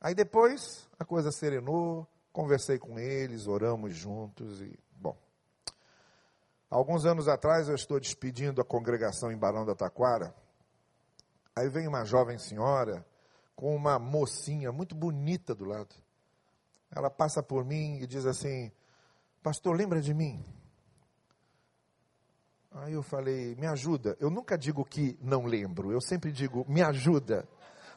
Aí 0.00 0.14
depois 0.14 0.88
a 0.98 1.04
coisa 1.04 1.30
serenou, 1.30 2.06
conversei 2.32 2.78
com 2.78 2.98
eles, 2.98 3.46
oramos 3.46 3.94
juntos 3.94 4.60
e, 4.60 4.78
bom. 4.92 5.16
Alguns 6.70 7.04
anos 7.04 7.28
atrás 7.28 7.68
eu 7.68 7.74
estou 7.74 8.00
despedindo 8.00 8.60
a 8.60 8.64
congregação 8.64 9.30
em 9.30 9.36
Barão 9.36 9.66
da 9.66 9.74
Taquara. 9.74 10.34
Aí 11.54 11.68
vem 11.68 11.86
uma 11.86 12.04
jovem 12.04 12.38
senhora 12.38 13.04
com 13.54 13.74
uma 13.74 13.98
mocinha 13.98 14.72
muito 14.72 14.94
bonita 14.94 15.54
do 15.54 15.64
lado. 15.64 15.94
Ela 16.90 17.10
passa 17.10 17.42
por 17.42 17.64
mim 17.64 17.98
e 18.00 18.06
diz 18.06 18.24
assim: 18.24 18.72
Pastor, 19.42 19.76
lembra 19.76 20.00
de 20.00 20.14
mim? 20.14 20.42
Aí 22.72 22.92
eu 22.92 23.02
falei: 23.02 23.56
Me 23.56 23.66
ajuda. 23.66 24.16
Eu 24.20 24.30
nunca 24.30 24.56
digo 24.56 24.84
que 24.84 25.18
não 25.20 25.44
lembro, 25.44 25.92
eu 25.92 26.00
sempre 26.00 26.30
digo: 26.30 26.64
Me 26.68 26.82
ajuda. 26.82 27.46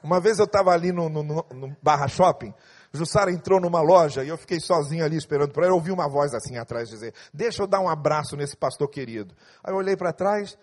Uma 0.03 0.19
vez 0.19 0.37
eu 0.37 0.45
estava 0.45 0.71
ali 0.71 0.91
no, 0.91 1.07
no, 1.07 1.23
no, 1.23 1.77
Barra 1.81 2.09
Shopping, 2.09 2.53
Jussara 2.91 3.31
entrou 3.31 3.61
numa 3.61 3.81
loja 3.81 4.21
e 4.21 4.27
eu 4.27 4.37
fiquei 4.37 4.59
sozinho 4.59 5.05
ali 5.05 5.15
esperando 5.15 5.53
por 5.53 5.63
ela. 5.63 5.71
Eu 5.71 5.77
ouvi 5.77 5.91
uma 5.91 6.09
voz 6.09 6.33
assim 6.33 6.57
atrás 6.57 6.89
dizer: 6.89 7.13
Deixa 7.33 7.63
eu 7.63 7.67
dar 7.67 7.79
um 7.79 7.87
abraço 7.87 8.35
nesse 8.35 8.57
pastor 8.57 8.89
querido. 8.89 9.33
Aí 9.63 9.71
eu 9.71 9.77
olhei 9.77 9.95
para 9.95 10.11
trás, 10.11 10.57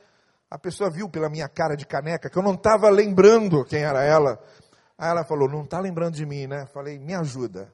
a 0.51 0.59
pessoa 0.59 0.91
viu 0.91 1.09
pela 1.09 1.31
minha 1.31 1.49
cara 1.49 1.77
de 1.77 1.87
caneca 1.87 2.29
que 2.29 2.37
eu 2.37 2.43
não 2.43 2.55
estava 2.55 2.91
lembrando 2.91 3.65
quem 3.65 3.83
era 3.83 4.05
ela. 4.05 4.39
Aí 4.99 5.09
ela 5.09 5.25
falou: 5.25 5.49
Não 5.49 5.63
está 5.63 5.79
lembrando 5.79 6.15
de 6.15 6.27
mim, 6.27 6.47
né? 6.47 6.67
Falei: 6.67 6.99
Me 6.99 7.15
ajuda. 7.15 7.73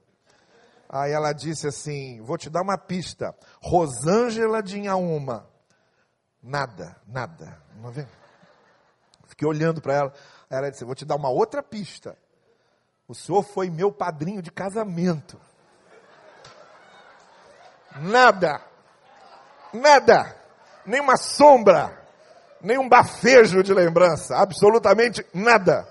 Aí 0.89 1.11
ela 1.13 1.33
disse 1.33 1.67
assim: 1.67 2.21
Vou 2.23 2.37
te 2.39 2.51
dar 2.51 2.63
uma 2.63 2.79
pista. 2.79 3.35
Rosângela 3.61 4.63
de 4.63 4.79
Inhaúma. 4.79 5.56
Nada, 6.47 6.97
nada. 7.09 7.61
Não 7.83 7.91
vê? 7.91 8.07
Fiquei 9.27 9.49
olhando 9.49 9.83
para 9.83 9.95
ela. 9.95 10.13
Ela 10.49 10.71
disse: 10.71 10.85
Vou 10.85 10.95
te 10.95 11.05
dar 11.05 11.17
uma 11.17 11.29
outra 11.29 11.61
pista. 11.61 12.17
O 13.09 13.15
senhor 13.15 13.43
foi 13.43 13.69
meu 13.69 13.91
padrinho 13.91 14.41
de 14.41 14.53
casamento. 14.53 15.41
Nada. 17.97 18.63
Nada. 19.73 20.37
Nem 20.87 21.01
uma 21.01 21.17
sombra. 21.17 22.01
Nem 22.61 22.79
um 22.79 22.89
bafejo 22.89 23.61
de 23.65 23.75
lembrança. 23.75 24.37
Absolutamente 24.37 25.27
nada. 25.35 25.89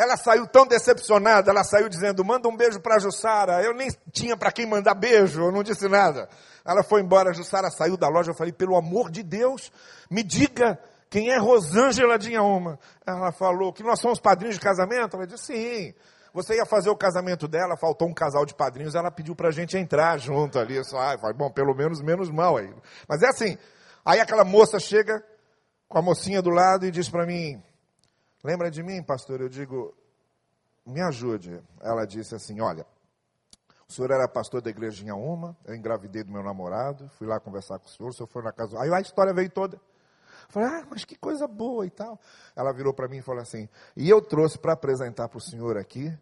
Ela 0.00 0.16
saiu 0.16 0.46
tão 0.46 0.66
decepcionada, 0.66 1.50
ela 1.50 1.62
saiu 1.62 1.86
dizendo: 1.86 2.24
manda 2.24 2.48
um 2.48 2.56
beijo 2.56 2.80
para 2.80 2.98
Jussara. 2.98 3.62
Eu 3.62 3.74
nem 3.74 3.90
tinha 4.10 4.34
para 4.34 4.50
quem 4.50 4.64
mandar 4.64 4.94
beijo, 4.94 5.42
eu 5.42 5.52
não 5.52 5.62
disse 5.62 5.86
nada. 5.88 6.26
Ela 6.64 6.82
foi 6.82 7.02
embora, 7.02 7.28
a 7.28 7.32
Jussara 7.34 7.70
saiu 7.70 7.98
da 7.98 8.08
loja. 8.08 8.30
Eu 8.30 8.34
falei: 8.34 8.50
pelo 8.50 8.78
amor 8.78 9.10
de 9.10 9.22
Deus, 9.22 9.70
me 10.10 10.22
diga 10.22 10.78
quem 11.10 11.28
é 11.30 11.36
Rosângela 11.36 12.18
Dinhauma. 12.18 12.78
Ela 13.06 13.30
falou 13.30 13.74
que 13.74 13.82
nós 13.82 14.00
somos 14.00 14.18
padrinhos 14.18 14.54
de 14.54 14.62
casamento. 14.62 15.16
Ela 15.16 15.26
disse: 15.26 15.52
sim. 15.52 15.94
Você 16.32 16.54
ia 16.54 16.64
fazer 16.64 16.88
o 16.88 16.96
casamento 16.96 17.46
dela, 17.46 17.76
faltou 17.76 18.08
um 18.08 18.14
casal 18.14 18.46
de 18.46 18.54
padrinhos, 18.54 18.94
ela 18.94 19.10
pediu 19.10 19.34
para 19.34 19.48
a 19.48 19.52
gente 19.52 19.76
entrar 19.76 20.16
junto 20.16 20.58
ali. 20.58 20.82
Só, 20.82 20.96
ah, 20.96 21.18
falei, 21.18 21.36
bom, 21.36 21.50
pelo 21.50 21.74
menos 21.74 22.00
menos 22.00 22.30
mal 22.30 22.56
aí. 22.56 22.72
Mas 23.06 23.20
é 23.20 23.28
assim. 23.28 23.58
Aí 24.02 24.18
aquela 24.18 24.44
moça 24.44 24.78
chega 24.78 25.22
com 25.88 25.98
a 25.98 26.02
mocinha 26.02 26.40
do 26.40 26.48
lado 26.48 26.86
e 26.86 26.90
diz 26.90 27.10
para 27.10 27.26
mim: 27.26 27.60
Lembra 28.42 28.70
de 28.70 28.82
mim, 28.82 29.02
pastor? 29.02 29.40
Eu 29.40 29.48
digo, 29.48 29.94
me 30.86 31.00
ajude. 31.00 31.62
Ela 31.80 32.06
disse 32.06 32.34
assim: 32.34 32.60
Olha, 32.60 32.86
o 33.88 33.92
senhor 33.92 34.10
era 34.10 34.28
pastor 34.28 34.62
da 34.62 34.70
igreja 34.70 35.04
em 35.04 35.10
Uma, 35.10 35.56
eu 35.64 35.74
engravidei 35.74 36.22
do 36.22 36.32
meu 36.32 36.42
namorado, 36.42 37.08
fui 37.18 37.26
lá 37.26 37.40
conversar 37.40 37.78
com 37.78 37.86
o 37.86 37.90
senhor, 37.90 38.08
o 38.10 38.12
senhor 38.12 38.28
foi 38.28 38.42
na 38.42 38.52
casa. 38.52 38.80
Aí 38.80 38.92
a 38.92 39.00
história 39.00 39.34
veio 39.34 39.50
toda. 39.50 39.80
Falei, 40.48 40.68
ah, 40.68 40.86
mas 40.90 41.04
que 41.04 41.16
coisa 41.16 41.46
boa 41.46 41.86
e 41.86 41.90
tal. 41.90 42.18
Ela 42.56 42.72
virou 42.72 42.92
para 42.92 43.08
mim 43.08 43.18
e 43.18 43.22
falou 43.22 43.42
assim: 43.42 43.68
E 43.96 44.08
eu 44.08 44.22
trouxe 44.22 44.58
para 44.58 44.72
apresentar 44.72 45.28
para 45.28 45.38
o 45.38 45.40
senhor 45.40 45.76
aqui 45.76 46.16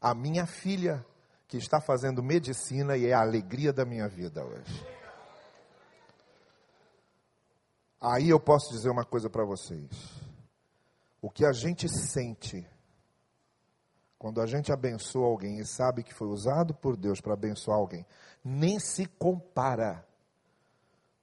a 0.00 0.14
minha 0.14 0.46
filha, 0.46 1.04
que 1.48 1.56
está 1.56 1.80
fazendo 1.80 2.22
medicina 2.22 2.96
e 2.96 3.06
é 3.06 3.12
a 3.12 3.20
alegria 3.20 3.72
da 3.72 3.84
minha 3.84 4.08
vida 4.08 4.44
hoje. 4.44 4.86
Aí 8.00 8.28
eu 8.28 8.38
posso 8.38 8.70
dizer 8.70 8.90
uma 8.90 9.04
coisa 9.04 9.30
para 9.30 9.44
vocês. 9.44 10.23
O 11.24 11.30
que 11.30 11.46
a 11.46 11.52
gente 11.52 11.88
sente 11.88 12.68
quando 14.18 14.42
a 14.42 14.46
gente 14.46 14.70
abençoa 14.70 15.26
alguém 15.26 15.58
e 15.58 15.64
sabe 15.64 16.02
que 16.02 16.12
foi 16.12 16.28
usado 16.28 16.74
por 16.74 16.98
Deus 16.98 17.18
para 17.18 17.32
abençoar 17.32 17.78
alguém, 17.78 18.04
nem 18.44 18.78
se 18.78 19.06
compara 19.06 20.06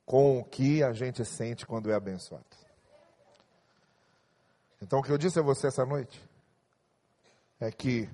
com 0.03 0.39
o 0.39 0.43
que 0.43 0.81
a 0.81 0.91
gente 0.91 1.23
sente 1.23 1.67
quando 1.67 1.91
é 1.91 1.93
abençoado. 1.93 2.47
Então, 4.81 4.97
o 4.97 5.03
que 5.03 5.11
eu 5.11 5.19
disse 5.19 5.37
a 5.37 5.43
você 5.43 5.67
essa 5.67 5.85
noite 5.85 6.27
é 7.59 7.71
que 7.71 8.09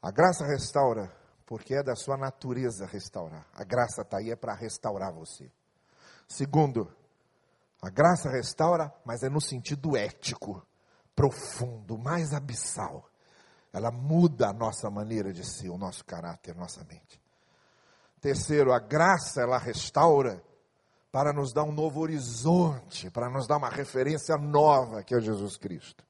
a 0.00 0.12
graça 0.12 0.46
restaura, 0.46 1.12
porque 1.44 1.74
é 1.74 1.82
da 1.82 1.96
sua 1.96 2.16
natureza 2.16 2.86
restaurar. 2.86 3.44
A 3.54 3.64
graça 3.64 4.02
está 4.02 4.18
aí 4.18 4.30
é 4.30 4.36
para 4.36 4.54
restaurar 4.54 5.12
você. 5.12 5.50
Segundo, 6.28 6.88
a 7.82 7.90
graça 7.90 8.30
restaura, 8.30 8.94
mas 9.04 9.24
é 9.24 9.28
no 9.28 9.40
sentido 9.40 9.96
ético 9.96 10.64
profundo, 11.18 11.98
mais 11.98 12.32
abissal. 12.32 13.10
Ela 13.72 13.90
muda 13.90 14.50
a 14.50 14.52
nossa 14.52 14.88
maneira 14.88 15.32
de 15.32 15.44
ser, 15.44 15.68
o 15.68 15.76
nosso 15.76 16.04
caráter, 16.04 16.52
a 16.52 16.54
nossa 16.54 16.84
mente. 16.84 17.20
Terceiro, 18.20 18.72
a 18.72 18.78
graça 18.78 19.42
ela 19.42 19.58
restaura 19.58 20.40
para 21.10 21.32
nos 21.32 21.52
dar 21.52 21.64
um 21.64 21.72
novo 21.72 22.00
horizonte, 22.00 23.10
para 23.10 23.28
nos 23.28 23.48
dar 23.48 23.56
uma 23.56 23.68
referência 23.68 24.36
nova 24.36 25.02
que 25.02 25.12
é 25.12 25.20
Jesus 25.20 25.56
Cristo. 25.56 26.04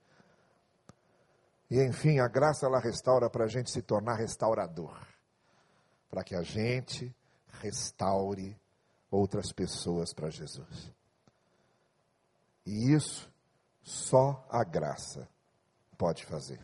E 1.71 1.83
enfim, 1.83 2.19
a 2.19 2.29
graça 2.29 2.67
ela 2.67 2.79
restaura 2.79 3.31
para 3.31 3.47
a 3.47 3.49
gente 3.49 3.71
se 3.71 3.81
tornar 3.81 4.17
restaurador, 4.17 4.95
para 6.11 6.23
que 6.23 6.35
a 6.35 6.43
gente 6.43 7.15
restaure 7.63 8.55
outras 9.11 9.53
pessoas 9.55 10.13
para 10.13 10.29
Jesus. 10.29 10.93
E 12.67 12.93
isso 12.93 13.31
só 13.89 14.47
a 14.51 14.63
graça 14.63 15.27
pode 15.97 16.27
fazer. 16.27 16.61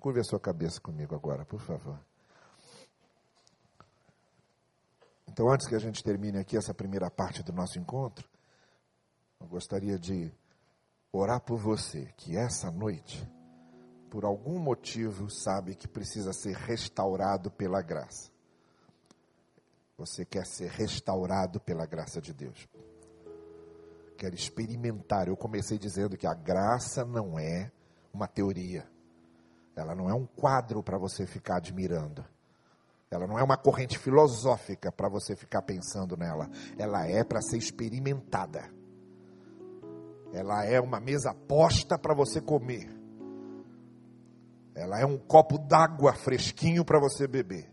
Curve 0.00 0.20
a 0.20 0.24
sua 0.24 0.40
cabeça 0.40 0.80
comigo 0.80 1.14
agora, 1.14 1.44
por 1.44 1.60
favor. 1.60 2.00
Então, 5.28 5.48
antes 5.48 5.68
que 5.68 5.76
a 5.76 5.78
gente 5.78 6.02
termine 6.02 6.38
aqui 6.38 6.56
essa 6.56 6.74
primeira 6.74 7.08
parte 7.08 7.44
do 7.44 7.52
nosso 7.52 7.78
encontro, 7.78 8.28
eu 9.40 9.46
gostaria 9.46 9.96
de 9.98 10.32
orar 11.12 11.40
por 11.40 11.58
você 11.58 12.12
que 12.16 12.36
essa 12.36 12.72
noite, 12.72 13.24
por 14.10 14.24
algum 14.24 14.58
motivo, 14.58 15.30
sabe 15.30 15.76
que 15.76 15.86
precisa 15.86 16.32
ser 16.32 16.56
restaurado 16.56 17.52
pela 17.52 17.80
graça. 17.80 18.32
Você 19.96 20.24
quer 20.24 20.44
ser 20.44 20.70
restaurado 20.70 21.60
pela 21.60 21.86
graça 21.86 22.20
de 22.20 22.34
Deus 22.34 22.66
quero 24.16 24.34
experimentar. 24.34 25.28
Eu 25.28 25.36
comecei 25.36 25.78
dizendo 25.78 26.16
que 26.16 26.26
a 26.26 26.34
graça 26.34 27.04
não 27.04 27.38
é 27.38 27.70
uma 28.12 28.26
teoria. 28.26 28.88
Ela 29.76 29.94
não 29.94 30.08
é 30.08 30.14
um 30.14 30.26
quadro 30.26 30.82
para 30.82 30.98
você 30.98 31.26
ficar 31.26 31.58
admirando. 31.58 32.24
Ela 33.10 33.26
não 33.26 33.38
é 33.38 33.42
uma 33.42 33.56
corrente 33.56 33.98
filosófica 33.98 34.90
para 34.90 35.08
você 35.08 35.36
ficar 35.36 35.62
pensando 35.62 36.16
nela. 36.16 36.50
Ela 36.76 37.06
é 37.06 37.22
para 37.22 37.40
ser 37.40 37.58
experimentada. 37.58 38.68
Ela 40.32 40.64
é 40.64 40.80
uma 40.80 40.98
mesa 40.98 41.32
posta 41.32 41.98
para 41.98 42.14
você 42.14 42.40
comer. 42.40 42.90
Ela 44.74 45.00
é 45.00 45.06
um 45.06 45.16
copo 45.16 45.58
d'água 45.58 46.12
fresquinho 46.14 46.84
para 46.84 46.98
você 46.98 47.26
beber. 47.26 47.70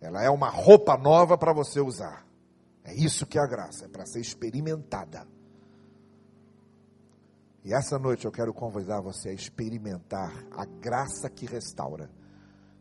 Ela 0.00 0.24
é 0.24 0.30
uma 0.30 0.48
roupa 0.48 0.96
nova 0.96 1.38
para 1.38 1.52
você 1.52 1.80
usar. 1.80 2.26
É 2.84 2.94
isso 2.94 3.26
que 3.26 3.38
é 3.38 3.42
a 3.42 3.46
graça, 3.46 3.84
é 3.84 3.88
para 3.88 4.06
ser 4.06 4.20
experimentada. 4.20 5.26
E 7.62 7.74
essa 7.74 7.98
noite 7.98 8.24
eu 8.24 8.32
quero 8.32 8.54
convidar 8.54 9.00
você 9.00 9.28
a 9.28 9.32
experimentar 9.32 10.44
a 10.50 10.64
graça 10.64 11.28
que 11.28 11.44
restaura. 11.44 12.10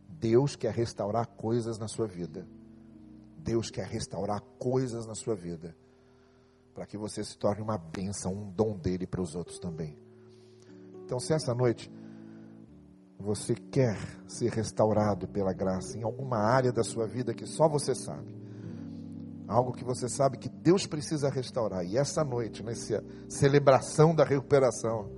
Deus 0.07 0.55
quer 0.55 0.73
restaurar 0.73 1.27
coisas 1.27 1.77
na 1.77 1.87
sua 1.87 2.07
vida. 2.07 2.47
Deus 3.37 3.69
quer 3.69 3.85
restaurar 3.85 4.41
coisas 4.57 5.05
na 5.05 5.15
sua 5.15 5.35
vida. 5.35 5.75
Para 6.73 6.85
que 6.85 6.97
você 6.97 7.23
se 7.23 7.37
torne 7.37 7.61
uma 7.61 7.77
bênção, 7.77 8.33
um 8.33 8.51
dom 8.51 8.77
dele 8.77 9.05
para 9.05 9.21
os 9.21 9.35
outros 9.35 9.59
também. 9.59 9.97
Então, 11.03 11.19
se 11.19 11.33
essa 11.33 11.53
noite 11.53 11.91
você 13.17 13.53
quer 13.53 13.97
ser 14.27 14.49
restaurado 14.51 15.27
pela 15.27 15.51
graça 15.51 15.97
em 15.97 16.03
alguma 16.03 16.37
área 16.37 16.71
da 16.71 16.83
sua 16.83 17.05
vida 17.05 17.33
que 17.33 17.45
só 17.45 17.67
você 17.67 17.93
sabe, 17.93 18.38
algo 19.49 19.73
que 19.73 19.83
você 19.83 20.07
sabe 20.07 20.37
que 20.37 20.47
Deus 20.47 20.85
precisa 20.85 21.29
restaurar. 21.29 21.83
E 21.83 21.97
essa 21.97 22.23
noite, 22.23 22.63
nessa 22.63 23.03
celebração 23.27 24.13
da 24.15 24.23
recuperação, 24.23 25.09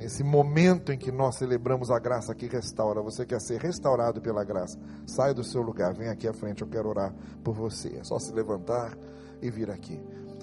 Nesse 0.00 0.24
momento 0.24 0.92
em 0.92 0.98
que 0.98 1.12
nós 1.12 1.36
celebramos 1.36 1.90
a 1.90 1.98
graça 1.98 2.34
que 2.34 2.46
restaura, 2.46 3.02
você 3.02 3.26
quer 3.26 3.38
ser 3.38 3.60
restaurado 3.60 4.18
pela 4.18 4.42
graça, 4.42 4.78
saia 5.06 5.34
do 5.34 5.44
seu 5.44 5.60
lugar, 5.60 5.92
vem 5.92 6.08
aqui 6.08 6.26
à 6.26 6.32
frente, 6.32 6.62
eu 6.62 6.68
quero 6.68 6.88
orar 6.88 7.14
por 7.44 7.54
você. 7.54 7.98
É 7.98 8.02
só 8.02 8.18
se 8.18 8.32
levantar 8.32 8.96
e 9.42 9.50
vir 9.50 9.70
aqui. 9.70 10.00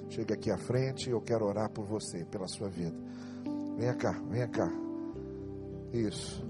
Chega 0.09 0.35
aqui 0.35 0.51
à 0.51 0.59
frente, 0.59 1.09
eu 1.09 1.19
quero 1.19 1.43
orar 1.43 1.71
por 1.71 1.85
você, 1.85 2.23
pela 2.25 2.47
sua 2.47 2.69
vida. 2.69 2.95
Venha 3.75 3.95
cá, 3.95 4.11
venha 4.29 4.47
cá. 4.47 4.71
Isso. 5.91 6.45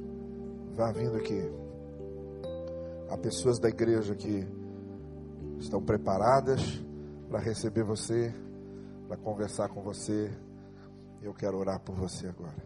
Vá 0.76 0.92
vindo 0.92 1.16
aqui. 1.16 1.50
Há 3.10 3.18
pessoas 3.18 3.58
da 3.58 3.70
igreja 3.70 4.16
que 4.16 4.46
estão 5.60 5.82
preparadas 5.82 6.62
para 7.30 7.40
receber 7.40 7.84
você, 7.84 8.34
para 9.08 9.18
conversar 9.18 9.70
com 9.70 9.82
você. 9.82 10.32
Eu 11.22 11.34
quero 11.34 11.58
orar 11.58 11.80
por 11.82 11.96
você 11.96 12.28
agora. 12.28 12.66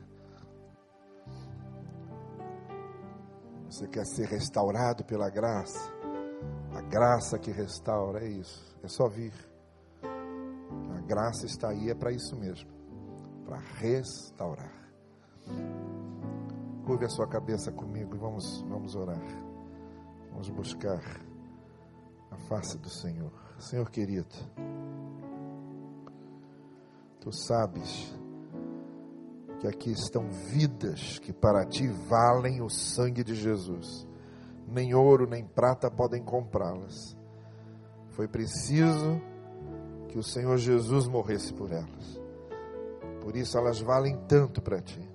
Você 3.69 3.87
quer 3.87 4.05
ser 4.05 4.27
restaurado 4.27 5.05
pela 5.05 5.29
graça? 5.29 5.91
A 6.73 6.81
graça 6.81 7.39
que 7.39 7.51
restaura 7.51 8.25
é 8.25 8.29
isso. 8.29 8.77
É 8.83 8.87
só 8.87 9.07
vir. 9.07 9.33
A 10.03 11.01
graça 11.01 11.45
está 11.45 11.69
aí, 11.69 11.89
é 11.89 11.95
para 11.95 12.11
isso 12.11 12.35
mesmo 12.35 12.81
para 13.51 13.59
restaurar. 13.81 14.71
Curve 16.85 17.03
a 17.03 17.09
sua 17.09 17.27
cabeça 17.27 17.69
comigo 17.69 18.15
e 18.15 18.17
vamos, 18.17 18.61
vamos 18.61 18.95
orar. 18.95 19.21
Vamos 20.31 20.49
buscar 20.51 21.01
face 22.51 22.77
do 22.77 22.89
Senhor. 22.89 23.31
Senhor 23.57 23.89
querido, 23.89 24.35
tu 27.21 27.31
sabes 27.31 28.13
que 29.61 29.67
aqui 29.67 29.91
estão 29.91 30.29
vidas 30.29 31.17
que 31.19 31.31
para 31.31 31.65
ti 31.65 31.87
valem 31.87 32.61
o 32.61 32.69
sangue 32.69 33.23
de 33.23 33.35
Jesus. 33.35 34.05
Nem 34.67 34.93
ouro 34.93 35.25
nem 35.29 35.45
prata 35.45 35.89
podem 35.89 36.21
comprá-las. 36.21 37.15
Foi 38.09 38.27
preciso 38.27 39.21
que 40.09 40.19
o 40.19 40.23
Senhor 40.23 40.57
Jesus 40.57 41.07
morresse 41.07 41.53
por 41.53 41.71
elas. 41.71 42.19
Por 43.21 43.37
isso 43.37 43.57
elas 43.57 43.79
valem 43.79 44.17
tanto 44.27 44.61
para 44.61 44.81
ti. 44.81 45.09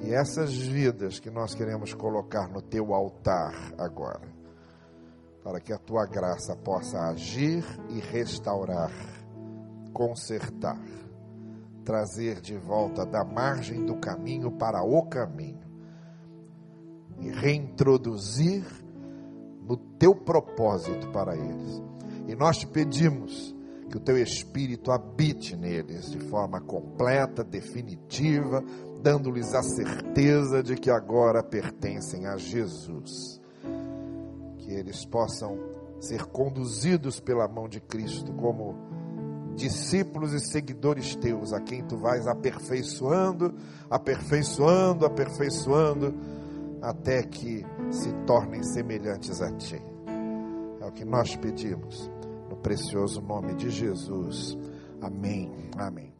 E 0.00 0.14
essas 0.14 0.54
vidas 0.56 1.18
que 1.18 1.30
nós 1.30 1.54
queremos 1.56 1.92
colocar 1.92 2.48
no 2.48 2.62
teu 2.62 2.94
altar 2.94 3.72
agora, 3.78 4.35
para 5.46 5.60
que 5.60 5.72
a 5.72 5.78
tua 5.78 6.04
graça 6.04 6.56
possa 6.56 6.98
agir 7.08 7.64
e 7.88 8.00
restaurar, 8.00 8.90
consertar 9.92 10.76
trazer 11.84 12.40
de 12.40 12.56
volta 12.56 13.06
da 13.06 13.24
margem 13.24 13.86
do 13.86 13.94
caminho 13.94 14.50
para 14.50 14.82
o 14.82 15.06
caminho 15.06 15.64
e 17.20 17.30
reintroduzir 17.30 18.64
no 19.62 19.76
teu 19.76 20.16
propósito 20.16 21.12
para 21.12 21.36
eles. 21.36 21.80
E 22.26 22.34
nós 22.34 22.56
te 22.58 22.66
pedimos 22.66 23.54
que 23.88 23.96
o 23.96 24.00
teu 24.00 24.18
espírito 24.18 24.90
habite 24.90 25.54
neles 25.54 26.10
de 26.10 26.18
forma 26.18 26.60
completa, 26.60 27.44
definitiva, 27.44 28.64
dando-lhes 29.00 29.54
a 29.54 29.62
certeza 29.62 30.60
de 30.60 30.74
que 30.74 30.90
agora 30.90 31.40
pertencem 31.40 32.26
a 32.26 32.36
Jesus. 32.36 33.35
Que 34.66 34.72
eles 34.72 35.04
possam 35.04 35.56
ser 36.00 36.26
conduzidos 36.26 37.20
pela 37.20 37.46
mão 37.46 37.68
de 37.68 37.80
Cristo 37.80 38.32
como 38.32 38.74
discípulos 39.54 40.32
e 40.32 40.40
seguidores 40.40 41.14
teus, 41.14 41.52
a 41.52 41.60
quem 41.60 41.84
tu 41.84 41.96
vais 41.96 42.26
aperfeiçoando, 42.26 43.54
aperfeiçoando, 43.88 45.06
aperfeiçoando, 45.06 46.12
até 46.82 47.22
que 47.22 47.64
se 47.90 48.12
tornem 48.26 48.62
semelhantes 48.64 49.40
a 49.40 49.52
ti. 49.52 49.80
É 50.80 50.84
o 50.84 50.90
que 50.90 51.04
nós 51.04 51.36
pedimos, 51.36 52.10
no 52.50 52.56
precioso 52.56 53.22
nome 53.22 53.54
de 53.54 53.70
Jesus. 53.70 54.58
Amém. 55.00 55.70
Amém. 55.78 56.15